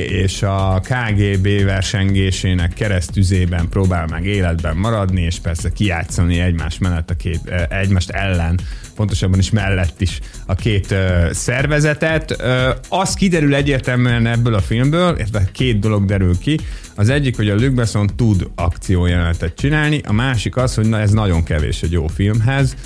[0.07, 7.15] és a KGB versengésének keresztüzében próbál meg életben maradni, és persze kijátszani egymás mellett a
[7.15, 8.61] két, egymást ellen,
[8.95, 10.95] pontosabban is mellett is a két
[11.31, 12.43] szervezetet.
[12.89, 16.59] Az kiderül egyértelműen ebből a filmből, illetve két dolog derül ki.
[16.95, 21.11] Az egyik, hogy a Luc Besson tud akciójelenetet csinálni, a másik az, hogy na, ez
[21.11, 22.77] nagyon kevés egy jó filmhez.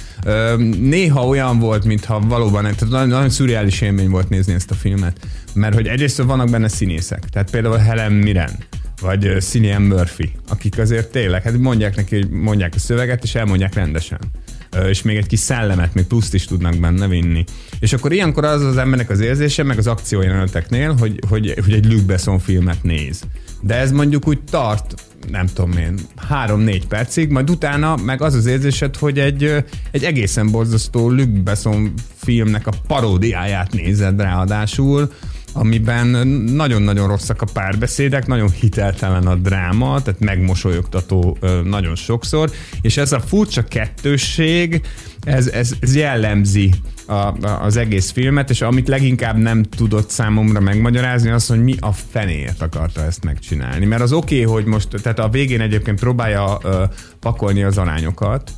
[0.79, 5.17] Néha olyan volt, mintha valóban, tehát nagyon, nagyon szürreális élmény volt nézni ezt a filmet,
[5.55, 8.51] mert hogy egyrészt vannak benne színészek, tehát például Helen Mirren,
[9.01, 14.19] vagy Cillian Murphy, akik azért tényleg, hát mondják neki, mondják a szöveget, és elmondják rendesen
[14.89, 17.45] és még egy kis szellemet, még pluszt is tudnak benne vinni.
[17.81, 21.93] És akkor ilyenkor az az embernek az érzése, meg az akciójeleneteknél, hogy, hogy, hogy egy
[21.93, 23.23] Luc Besson filmet néz.
[23.61, 24.95] De ez mondjuk úgy tart,
[25.31, 30.51] nem tudom én, három-négy percig, majd utána meg az az érzésed, hogy egy, egy egészen
[30.51, 35.13] borzasztó Luc Besson filmnek a paródiáját nézed ráadásul,
[35.53, 36.07] amiben
[36.55, 43.21] nagyon-nagyon rosszak a párbeszédek, nagyon hiteltelen a dráma, tehát megmosolyogtató nagyon sokszor, és ez a
[43.21, 44.81] furcsa kettősség,
[45.21, 46.71] ez, ez, ez jellemzi
[47.07, 51.75] a, a, az egész filmet, és amit leginkább nem tudott számomra megmagyarázni, az, hogy mi
[51.81, 53.85] a fenéért akarta ezt megcsinálni.
[53.85, 56.85] Mert az oké, okay, hogy most, tehát a végén egyébként próbálja ö,
[57.21, 58.53] pakolni az arányokat,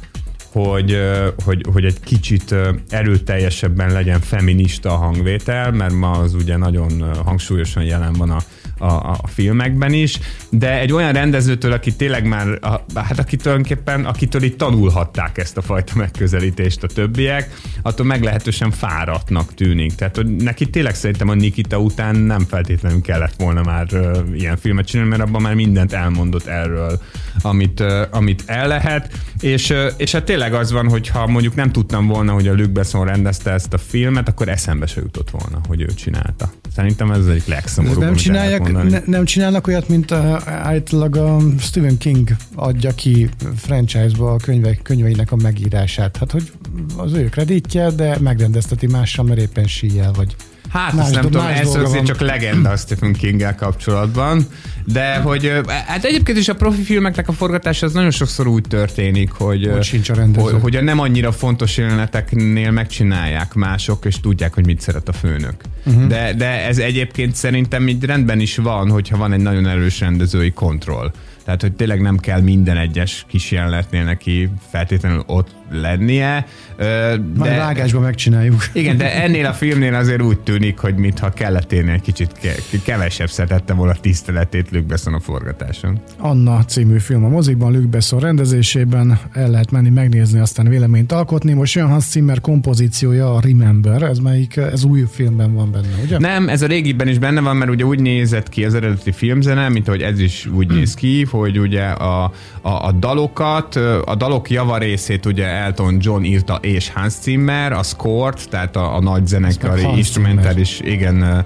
[0.63, 0.99] hogy,
[1.45, 2.55] hogy, hogy egy kicsit
[2.89, 8.39] erőteljesebben legyen feminista a hangvétel, mert ma az ugye nagyon hangsúlyosan jelen van a,
[8.85, 10.19] a, a filmekben is,
[10.51, 15.57] de egy olyan rendezőtől, aki tényleg már, a, hát aki tulajdonképpen, akitől itt tanulhatták ezt
[15.57, 19.95] a fajta megközelítést a többiek, attól meglehetősen fáradtnak tűnik.
[19.95, 24.57] Tehát hogy neki tényleg szerintem a Nikita után nem feltétlenül kellett volna már uh, ilyen
[24.57, 27.01] filmet csinálni, mert abban már mindent elmondott erről,
[27.41, 31.55] amit, uh, amit el lehet, és, uh, és hát tényleg az van, hogy ha mondjuk
[31.55, 35.31] nem tudtam volna, hogy a Luc Besson rendezte ezt a filmet, akkor eszembe se jutott
[35.31, 36.53] volna, hogy ő csinálta.
[36.75, 39.03] Szerintem ez az egyik legszomorúbb, nem csinálják, mondani.
[39.07, 44.83] ne, nem csinálnak olyat, mint a, általában a Stephen King adja ki franchise-ba a könyvek,
[44.83, 46.17] könyveinek a megírását.
[46.17, 46.53] Hát, hogy
[46.97, 50.37] az ő kreditje, de megrendezteti mással, mert éppen síjel, vagy
[50.75, 54.47] Hát Más azt nem do- tudom, ez azért csak legenda a Stephen king kapcsolatban,
[54.85, 58.65] de hogy ö, hát egyébként is a profi filmeknek a forgatása az nagyon sokszor úgy
[58.69, 60.51] történik, hogy, Ott sincs a rendező.
[60.51, 65.13] hogy, hogy a nem annyira fontos jeleneteknél megcsinálják mások, és tudják, hogy mit szeret a
[65.13, 65.55] főnök.
[65.85, 66.07] Uh-huh.
[66.07, 70.51] De, de ez egyébként szerintem így rendben is van, hogyha van egy nagyon erős rendezői
[70.51, 71.13] kontroll.
[71.45, 76.47] Tehát, hogy tényleg nem kell minden egyes kis jelenetnél neki feltétlenül ott lennie.
[76.77, 78.63] ö, majd De, vágásban megcsináljuk.
[78.73, 82.63] igen, de ennél a filmnél azért úgy tűnik, hogy mintha kellett érni egy kicsit ke-
[82.85, 85.99] kevesebb szeretette volna tiszteletét Luke Besson a forgatáson.
[86.19, 91.53] Anna című film a mozikban, Luc Besson rendezésében el lehet menni megnézni, aztán véleményt alkotni.
[91.53, 96.19] Most jön Hans Zimmer kompozíciója, a Remember, ez melyik, ez új filmben van benne, ugye?
[96.19, 99.69] Nem, ez a régiben is benne van, mert ugye úgy nézett ki az eredeti filmzene,
[99.69, 102.25] mint ahogy ez is úgy néz ki, hogy ugye a,
[102.63, 108.49] a, a dalokat, a dalok javarészét ugye Elton John írta és Hans Zimmer, a score-t,
[108.49, 111.45] tehát a, a nagy zenekari instrumentális igen,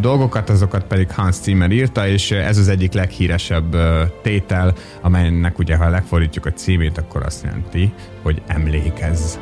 [0.00, 3.76] dolgokat, azokat pedig Hans Zimmer írta, és ez az egyik leghíresebb
[4.22, 7.92] tétel, amelynek ugye, ha legfordítjuk a címét, akkor azt jelenti,
[8.22, 9.36] hogy emlékezz.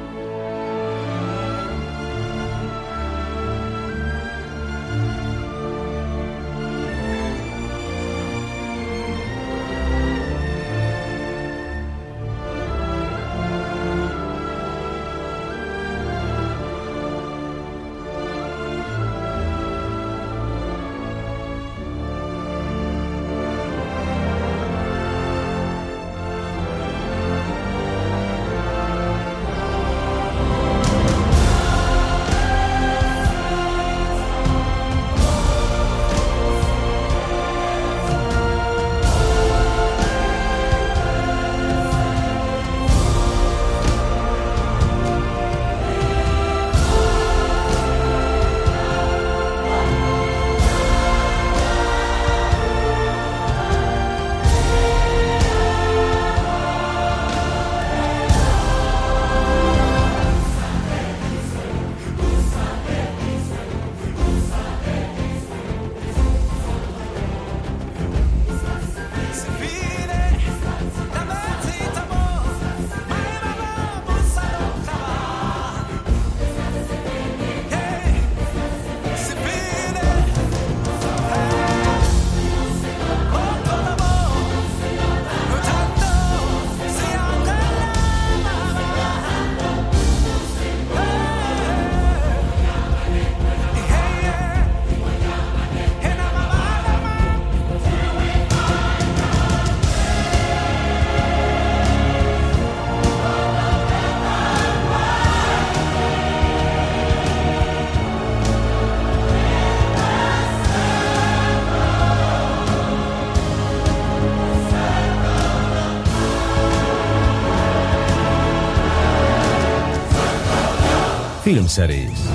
[121.53, 122.29] Filmszerész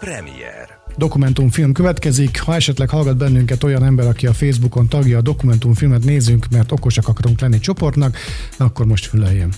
[0.00, 2.40] Premier Dokumentumfilm következik.
[2.40, 7.08] Ha esetleg hallgat bennünket olyan ember, aki a Facebookon tagja a dokumentumfilmet nézünk, mert okosak
[7.08, 8.16] akarunk lenni csoportnak,
[8.56, 9.52] akkor most füleljen.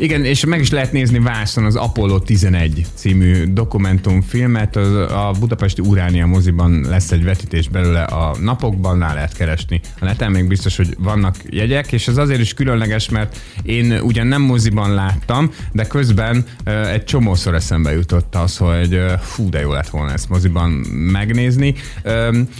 [0.00, 4.76] Igen, és meg is lehet nézni Vászon az Apollo 11 című dokumentumfilmet.
[4.76, 9.80] A Budapesti Uránia moziban lesz egy vetítés belőle a napokban, rá lehet keresni.
[10.00, 14.26] A neten még biztos, hogy vannak jegyek, és ez azért is különleges, mert én ugyan
[14.26, 16.44] nem moziban láttam, de közben
[16.92, 21.74] egy csomószor eszembe jutott az, hogy uh, fú, de jó lett volna ezt moziban megnézni.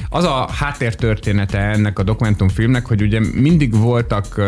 [0.09, 4.41] Az a háttértörténete ennek a dokumentumfilmnek, hogy ugye mindig voltak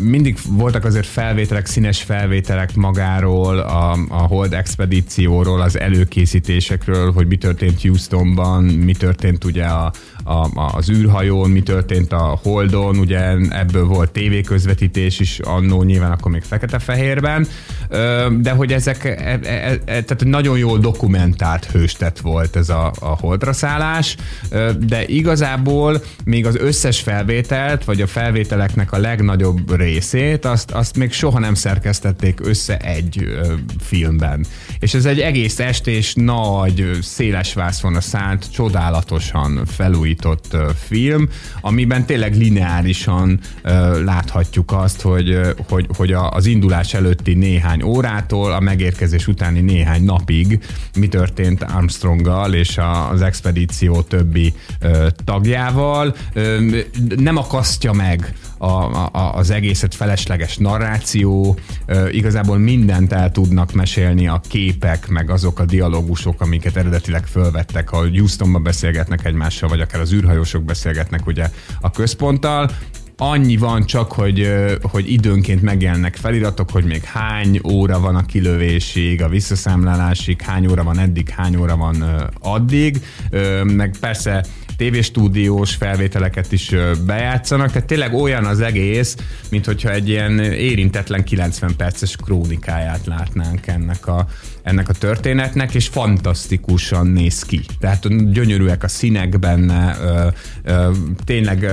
[0.00, 7.36] mindig voltak azért felvételek, színes felvételek magáról, a, a Hold expedícióról, az előkészítésekről, hogy mi
[7.36, 9.92] történt Houstonban, mi történt ugye a,
[10.24, 16.32] a, az űrhajón, mi történt a Holdon, ugye ebből volt tévéközvetítés is annó, nyilván akkor
[16.32, 17.46] még fekete-fehérben,
[18.40, 23.16] de hogy ezek, e, e, e, tehát nagyon jól dokumentált hőstet volt ez a, a
[23.20, 24.16] Holdra szállás,
[24.80, 29.37] de igazából még az összes felvételt, vagy a felvételeknek a legnagyobb
[29.68, 33.38] részét, azt, azt még soha nem szerkesztették össze egy
[33.80, 34.46] filmben.
[34.78, 41.28] És ez egy egész estés nagy, széles vászon a szánt, csodálatosan felújít alakított film,
[41.60, 43.40] amiben tényleg lineárisan
[44.04, 50.58] láthatjuk azt, hogy, hogy, hogy az indulás előtti néhány órától a megérkezés utáni néhány napig
[50.98, 52.78] mi történt Armstronggal és
[53.10, 54.54] az expedíció többi
[55.24, 56.16] tagjával.
[57.16, 61.58] Nem akasztja meg a, a, az egészet felesleges narráció,
[62.10, 68.08] igazából mindent el tudnak mesélni a képek, meg azok a dialógusok, amiket eredetileg fölvettek, ha
[68.08, 71.50] Houstonban beszélgetnek egymással, vagy akár az űrhajósok beszélgetnek ugye
[71.80, 72.70] a központtal,
[73.20, 79.22] annyi van csak, hogy, hogy időnként megjelennek feliratok, hogy még hány óra van a kilövésig,
[79.22, 82.04] a visszaszámlálásig, hány óra van eddig, hány óra van
[82.40, 83.00] addig,
[83.64, 84.44] meg persze
[84.78, 86.74] tévéstúdiós felvételeket is
[87.06, 89.16] bejátszanak, tehát tényleg olyan az egész,
[89.50, 94.26] mint hogyha egy ilyen érintetlen 90 perces krónikáját látnánk ennek a,
[94.62, 97.60] ennek a történetnek, és fantasztikusan néz ki.
[97.80, 100.26] Tehát gyönyörűek a színek benne, ö,
[100.62, 100.90] ö,
[101.24, 101.64] tényleg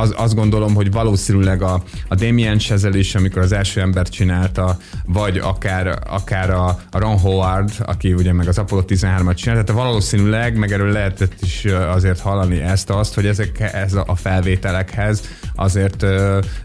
[0.00, 4.76] az, azt gondolom, hogy valószínűleg a, a Damien Chazelle is, amikor az első ember csinálta,
[5.04, 9.82] vagy akár, akár a, a Ron Howard, aki ugye meg az Apollo 13-at csinálta, tehát
[9.82, 15.22] valószínűleg, meg erről lehetett is azért hallani ezt azt, hogy ezek ez a felvételekhez
[15.54, 16.02] azért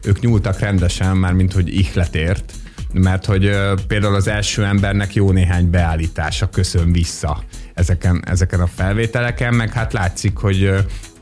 [0.03, 2.53] ők nyúltak rendesen, már mint hogy ihletért,
[2.93, 3.57] mert hogy
[3.87, 9.93] például az első embernek jó néhány beállítása köszön vissza ezeken, ezeken a felvételeken, meg hát
[9.93, 10.73] látszik, hogy,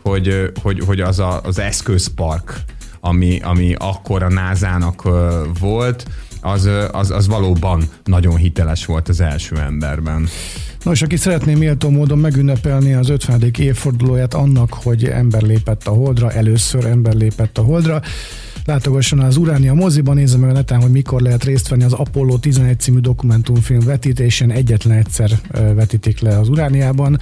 [0.01, 2.59] hogy, hogy, hogy az a, az eszközpark,
[2.99, 5.01] ami, ami akkor a názának
[5.59, 6.05] volt,
[6.45, 10.27] az, az, az valóban nagyon hiteles volt az első emberben.
[10.83, 13.51] Nos, aki szeretné méltó módon megünnepelni az 50.
[13.57, 18.01] évfordulóját annak, hogy ember lépett a holdra, először ember lépett a holdra,
[18.65, 22.37] látogasson az Uránia moziban, nézze meg a neten, hogy mikor lehet részt venni az Apollo
[22.37, 25.31] 11 című dokumentumfilm vetítésen, egyetlen egyszer
[25.75, 27.19] vetítik le az Urániában.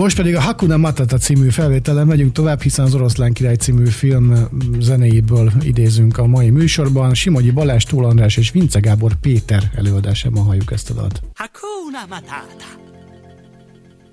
[0.00, 4.48] Most pedig a Hakuna Matata című felvételen megyünk tovább, hiszen az Oroszlán Király című film
[4.78, 7.14] zenéjéből idézünk a mai műsorban.
[7.14, 11.22] Simogyi Balázs, Túl András és Vince Gábor Péter előadásában halljuk ezt a dalt.
[11.34, 12.70] Hakuna Matata.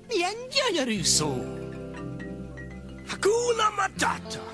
[0.08, 1.44] Milyen gyönyörű szó.
[3.08, 4.44] Hakuna Matata.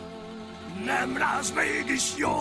[0.84, 2.34] Nem ráz mégis jó.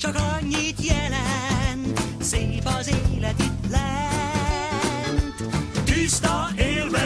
[0.00, 3.94] Csak annyit jelent, szép az élet itt lent.
[5.84, 6.48] Tiszta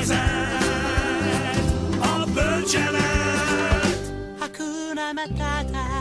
[0.05, 4.13] élvezet, a bölcselet.
[4.39, 5.93] Hakuna Matata.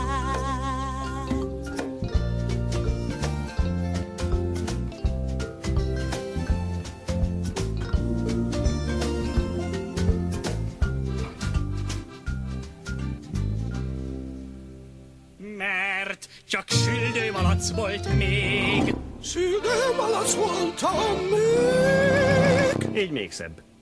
[15.56, 18.94] Mert csak süldő malac volt még.
[19.22, 23.02] Süldő malac voltam még.
[23.02, 23.73] Így még szebb.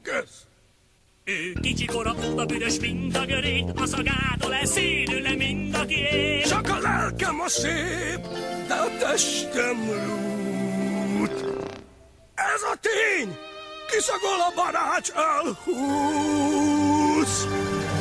[1.25, 4.51] Ő kicsi kora óta büdös, mint a görét, a szagától
[5.23, 6.47] le mind a kiét.
[6.49, 8.21] Csak a lelkem a szép,
[8.69, 11.45] de a testem rút.
[12.35, 13.37] Ez a tény,
[13.91, 16.55] kiszagol a barács elhúz.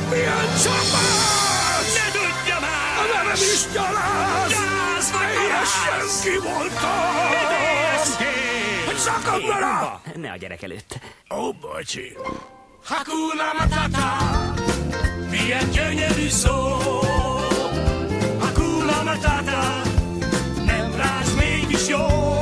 [0.10, 1.94] Milyen csapás!
[1.94, 3.08] Ne tudja A már!
[3.14, 4.50] nevem is gyaláz!
[4.50, 6.24] Gyász vagy Teljesen gyász!
[6.24, 7.30] ki voltam!
[8.86, 10.02] Hogy szakad vele!
[10.16, 11.00] Ne a gyerek előtt.
[11.36, 12.18] Ó, bocsi!
[12.84, 14.18] Hakuna Matata,
[15.30, 16.78] milyen gyönyörű szó!
[18.40, 19.82] Hakuna Matata,
[20.66, 22.41] nem ráz mégis jó!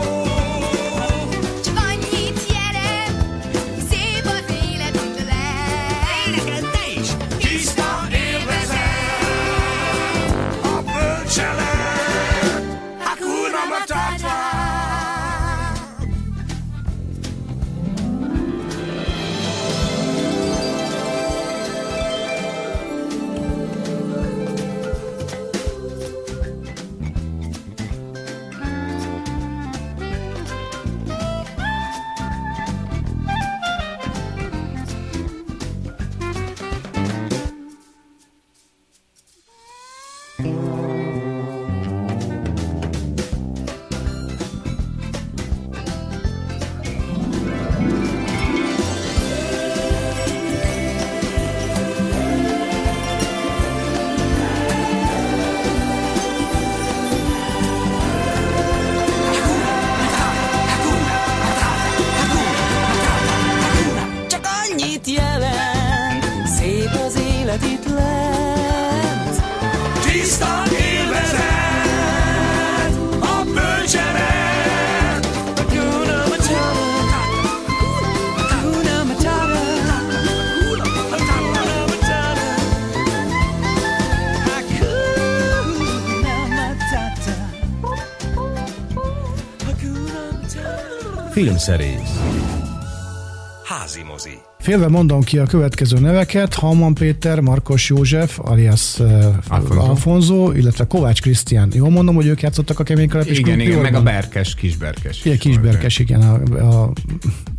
[91.40, 92.20] Filmszerész
[93.64, 99.82] Házi mozi Félve mondom ki a következő neveket, Halman Péter, Markos József, alias uh, Alfonso.
[99.82, 101.70] Alfonso, illetve Kovács Krisztián.
[101.74, 105.26] Jól mondom, hogy ők játszottak a kemény kalap és Igen, igen, meg a berkes, kisberkes.
[105.26, 106.92] Igen, Kisberkes, igen, a, a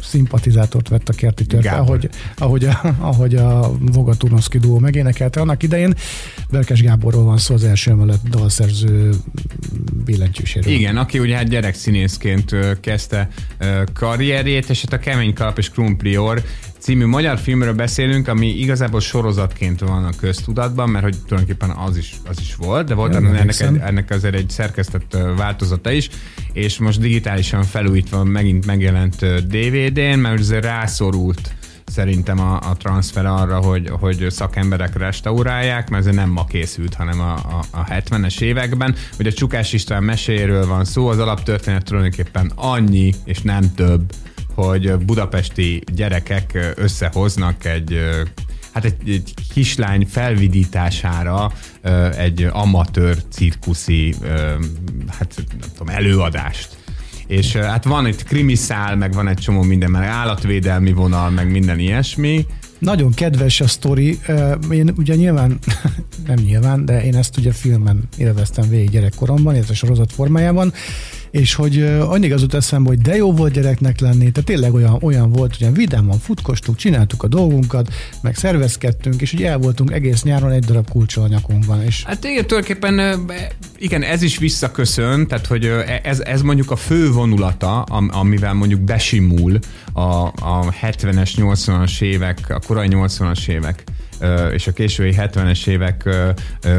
[0.01, 1.81] szimpatizátort vett a kerti Gábor.
[1.81, 2.09] ahogy,
[2.39, 5.95] ahogy, a, ahogy a Voga Turnoszki duó megénekelte annak idején.
[6.51, 9.11] Berkes Gáborról van szó, az első emelet dalszerző
[10.11, 10.73] billentyűséről.
[10.73, 13.29] Igen, aki ugye hát gyerekszínészként kezdte
[13.95, 16.43] karrierjét, és hát a Kemény Kalap és Krumplior
[16.79, 22.15] című magyar filmről beszélünk, ami igazából sorozatként van a köztudatban, mert hogy tulajdonképpen az is,
[22.25, 26.09] az is volt, de volt ennek, egy, ennek azért egy szerkesztett változata is,
[26.53, 31.55] és most digitálisan felújítva megint megjelent DVD-n, mert azért rászorult
[32.01, 37.21] szerintem a, a transfer arra, hogy, hogy szakemberek restaurálják, mert ez nem ma készült, hanem
[37.21, 38.95] a, a, a 70-es években.
[39.19, 44.13] Ugye Csukás István meséről van szó, az alaptörténet tulajdonképpen annyi, és nem több,
[44.55, 47.99] hogy budapesti gyerekek összehoznak egy
[48.73, 51.53] hát egy, egy kislány felvidítására
[52.17, 54.15] egy amatőr cirkuszi
[55.19, 56.80] hát nem tudom, előadást.
[57.31, 61.79] És hát van egy krimiszál, meg van egy csomó minden, meg állatvédelmi vonal, meg minden
[61.79, 62.47] ilyesmi.
[62.79, 64.19] Nagyon kedves a sztori.
[64.71, 65.59] Én ugye nyilván,
[66.27, 70.73] nem nyilván, de én ezt ugye filmen élveztem végig gyerekkoromban, illetve sorozat formájában,
[71.31, 74.75] és hogy ö, annyira az jut eszembe, hogy de jó volt gyereknek lenni, tehát tényleg
[74.75, 79.93] olyan, olyan volt, hogy vidáman futkostuk, csináltuk a dolgunkat, meg szervezkedtünk, és ugye el voltunk
[79.93, 83.21] egész nyáron egy darab kulcsal a nyakunkban, és Hát igen, tulajdonképpen
[83.79, 88.55] igen, ez is visszaköszön, tehát hogy ö, ez, ez mondjuk a fő vonulata, am- amivel
[88.55, 89.59] mondjuk besimul
[89.93, 93.85] a, a 70-es, 80-as évek, a korai 80-as évek
[94.53, 96.09] és a késői 70-es évek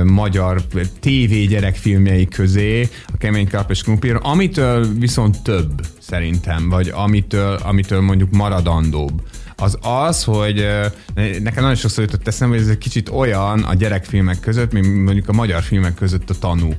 [0.04, 0.62] magyar
[1.00, 8.02] TV gyerekfilmjei közé, a Kemény Kalap és Krumpir, amitől viszont több szerintem, vagy amitől, amitől
[8.02, 9.22] mondjuk maradandóbb.
[9.56, 10.68] Az az, hogy
[11.16, 15.30] nekem nagyon sokszor jutott eszembe, hogy ez egy kicsit olyan a gyerekfilmek között, mint mondjuk
[15.30, 16.74] a magyar filmek között a tanú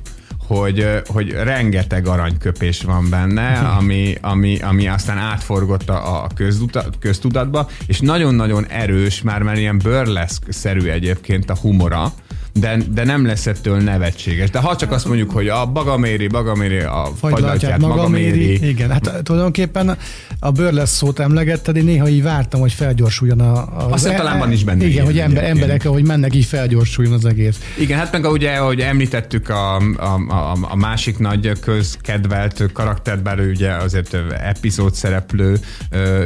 [0.47, 7.67] hogy, hogy rengeteg aranyköpés van benne, ami, ami, ami aztán átforgott a, a közduta, köztudatba,
[7.85, 12.13] és nagyon-nagyon erős, már már ilyen burleszk-szerű egyébként a humora,
[12.53, 14.49] de, de nem lesz ettől nevetséges.
[14.49, 19.97] De ha csak azt mondjuk, hogy a bagaméri, bagaméri, a fagylatját magaméri, Igen, hát tulajdonképpen
[20.39, 23.53] a burlesz szót emlegetted, én néha így vártam, hogy felgyorsuljon a...
[23.53, 27.25] a Azt talán van is benne Igen, hogy ember, emberek, ahogy mennek, így felgyorsuljon az
[27.25, 27.59] egész.
[27.79, 33.39] Igen, hát meg ugye, ahogy említettük a, a, a, a másik nagy közkedvelt karaktert, bár
[33.39, 35.59] ő ugye azért epizód szereplő,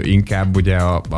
[0.04, 1.16] inkább ugye a, a,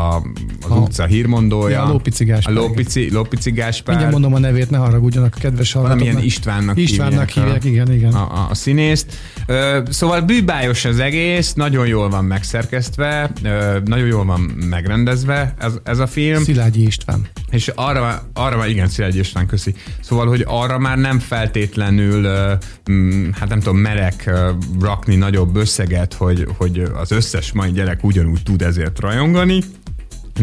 [0.61, 1.75] az A- utca hírmondója.
[1.75, 3.95] Ja, a Lópici Gáspár, A Lópici, Lópici Gáspár.
[3.95, 5.99] Mindjárt mondom a nevét, ne haragudjanak a kedves hallgatók.
[5.99, 8.13] Valamilyen Istvánnak, Istvánnak hívják, igen, igen.
[8.13, 9.17] A, a, a színészt.
[9.45, 14.39] Ö, szóval bűbájos az egész, nagyon jól van megszerkesztve, ö, nagyon jól van
[14.69, 16.43] megrendezve ez, ez a film.
[16.43, 17.27] Szilágyi István.
[17.49, 19.73] És arra, arra már, igen, Szilágyi István, köszi.
[20.01, 22.53] Szóval, hogy arra már nem feltétlenül, ö,
[22.91, 24.49] mm, hát nem tudom, merek ö,
[24.81, 29.63] rakni nagyobb összeget, hogy, hogy az összes mai gyerek ugyanúgy tud ezért rajongani,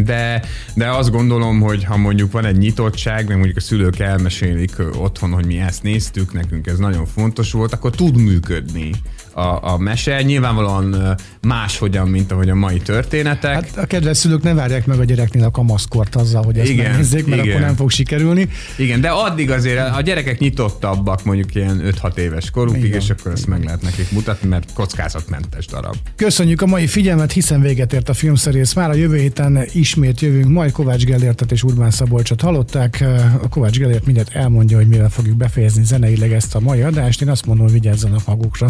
[0.04, 0.42] de,
[0.74, 5.32] de azt gondolom, hogy ha mondjuk van egy nyitottság, meg mondjuk a szülők elmesélik otthon,
[5.32, 8.90] hogy mi ezt néztük, nekünk ez nagyon fontos volt, akkor tud működni
[9.36, 10.22] a, a mese.
[10.22, 13.54] Nyilvánvalóan máshogyan, mint ahogy a mai történetek.
[13.54, 16.90] Hát a kedves szülők ne várják meg a gyereknél a kamaszkort azzal, hogy ezt Igen,
[16.90, 17.54] megnézzék, mert igen.
[17.54, 18.48] akkor nem fog sikerülni.
[18.76, 23.00] Igen, de addig azért a gyerekek nyitottabbak mondjuk ilyen 5-6 éves korukig, Igen.
[23.00, 25.96] és akkor ezt meg lehet nekik mutatni, mert kockázatmentes darab.
[26.16, 28.72] Köszönjük a mai figyelmet, hiszen véget ért a filmszerész.
[28.72, 33.04] Már a jövő héten ismét jövünk, majd Kovács Gellértet és Urbán Szabolcsot hallották.
[33.42, 37.22] A Kovács Gellért mindjárt elmondja, hogy mivel fogjuk befejezni zeneileg ezt a mai adást.
[37.22, 38.68] Én azt mondom, hogy vigyázzanak magukra.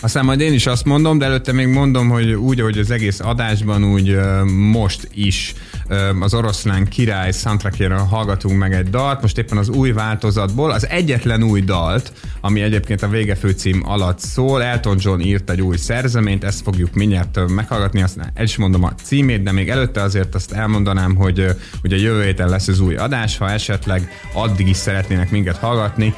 [0.00, 3.20] Aztán majd én is azt mondom, de előtte még mondom, hogy úgy, ahogy az egész
[3.20, 4.18] adásban, úgy
[4.48, 5.54] most is
[6.20, 11.42] az oroszlán király soundtrackjára hallgatunk meg egy dalt, most éppen az új változatból, az egyetlen
[11.42, 12.12] új dalt,
[12.46, 16.94] ami egyébként a vége főcím alatt szól, Elton John írt egy új szerzeményt, ezt fogjuk
[16.94, 21.46] mindjárt meghallgatni, aztán el is mondom a címét, de még előtte azért azt elmondanám, hogy
[21.82, 26.14] ugye jövő héten lesz az új adás, ha esetleg addig is szeretnének minket hallgatni,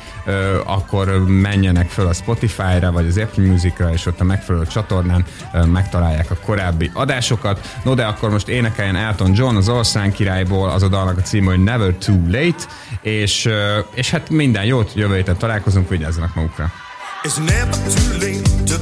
[0.65, 5.25] akkor menjenek föl a Spotify-ra, vagy az Apple Music-ra, és ott a megfelelő csatornán
[5.67, 7.79] megtalálják a korábbi adásokat.
[7.85, 11.51] No, de akkor most énekeljen Elton John az Orszán királyból, az a dalnak a címe,
[11.51, 12.65] hogy Never Too Late,
[13.03, 13.49] és,
[13.95, 16.73] és hát minden jót, jövő héten találkozunk, vigyázzanak magukra.
[17.23, 18.79] It's never too late to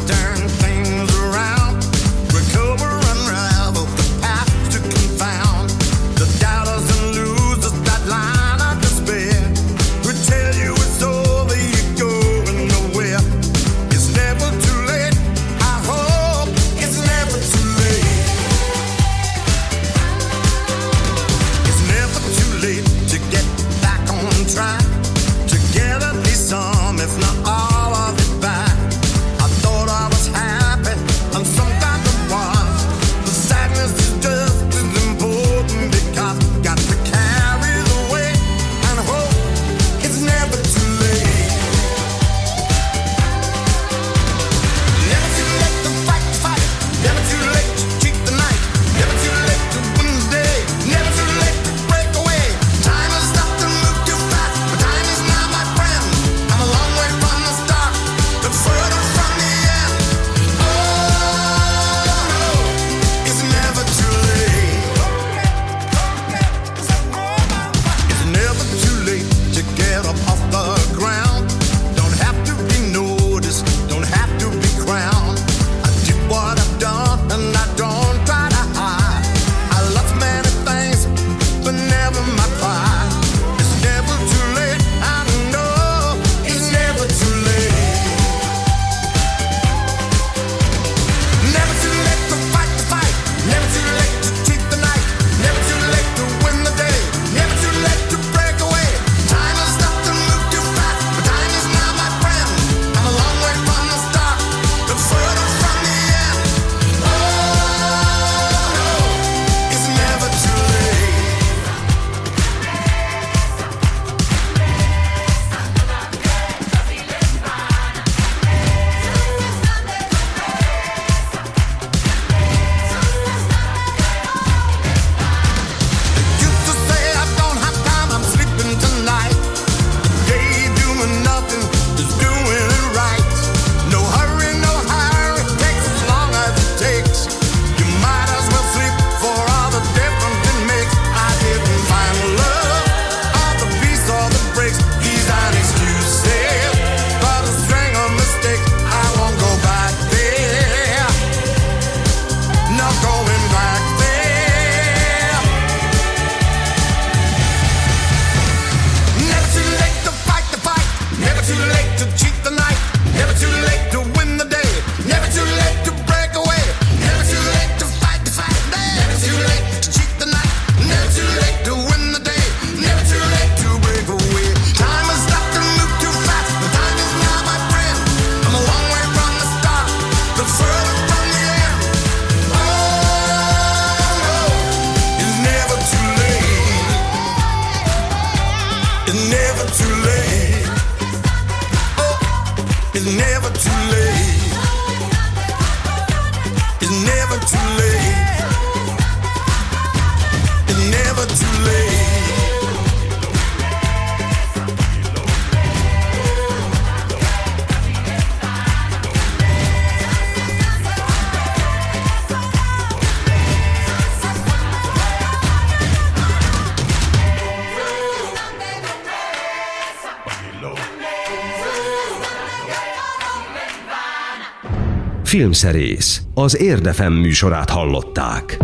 [225.36, 228.58] Filmszerész, az Érdefem műsorát hallották.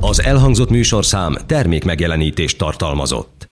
[0.00, 3.37] Az elhangzott műsorszám termék megjelenítést tartalmazott.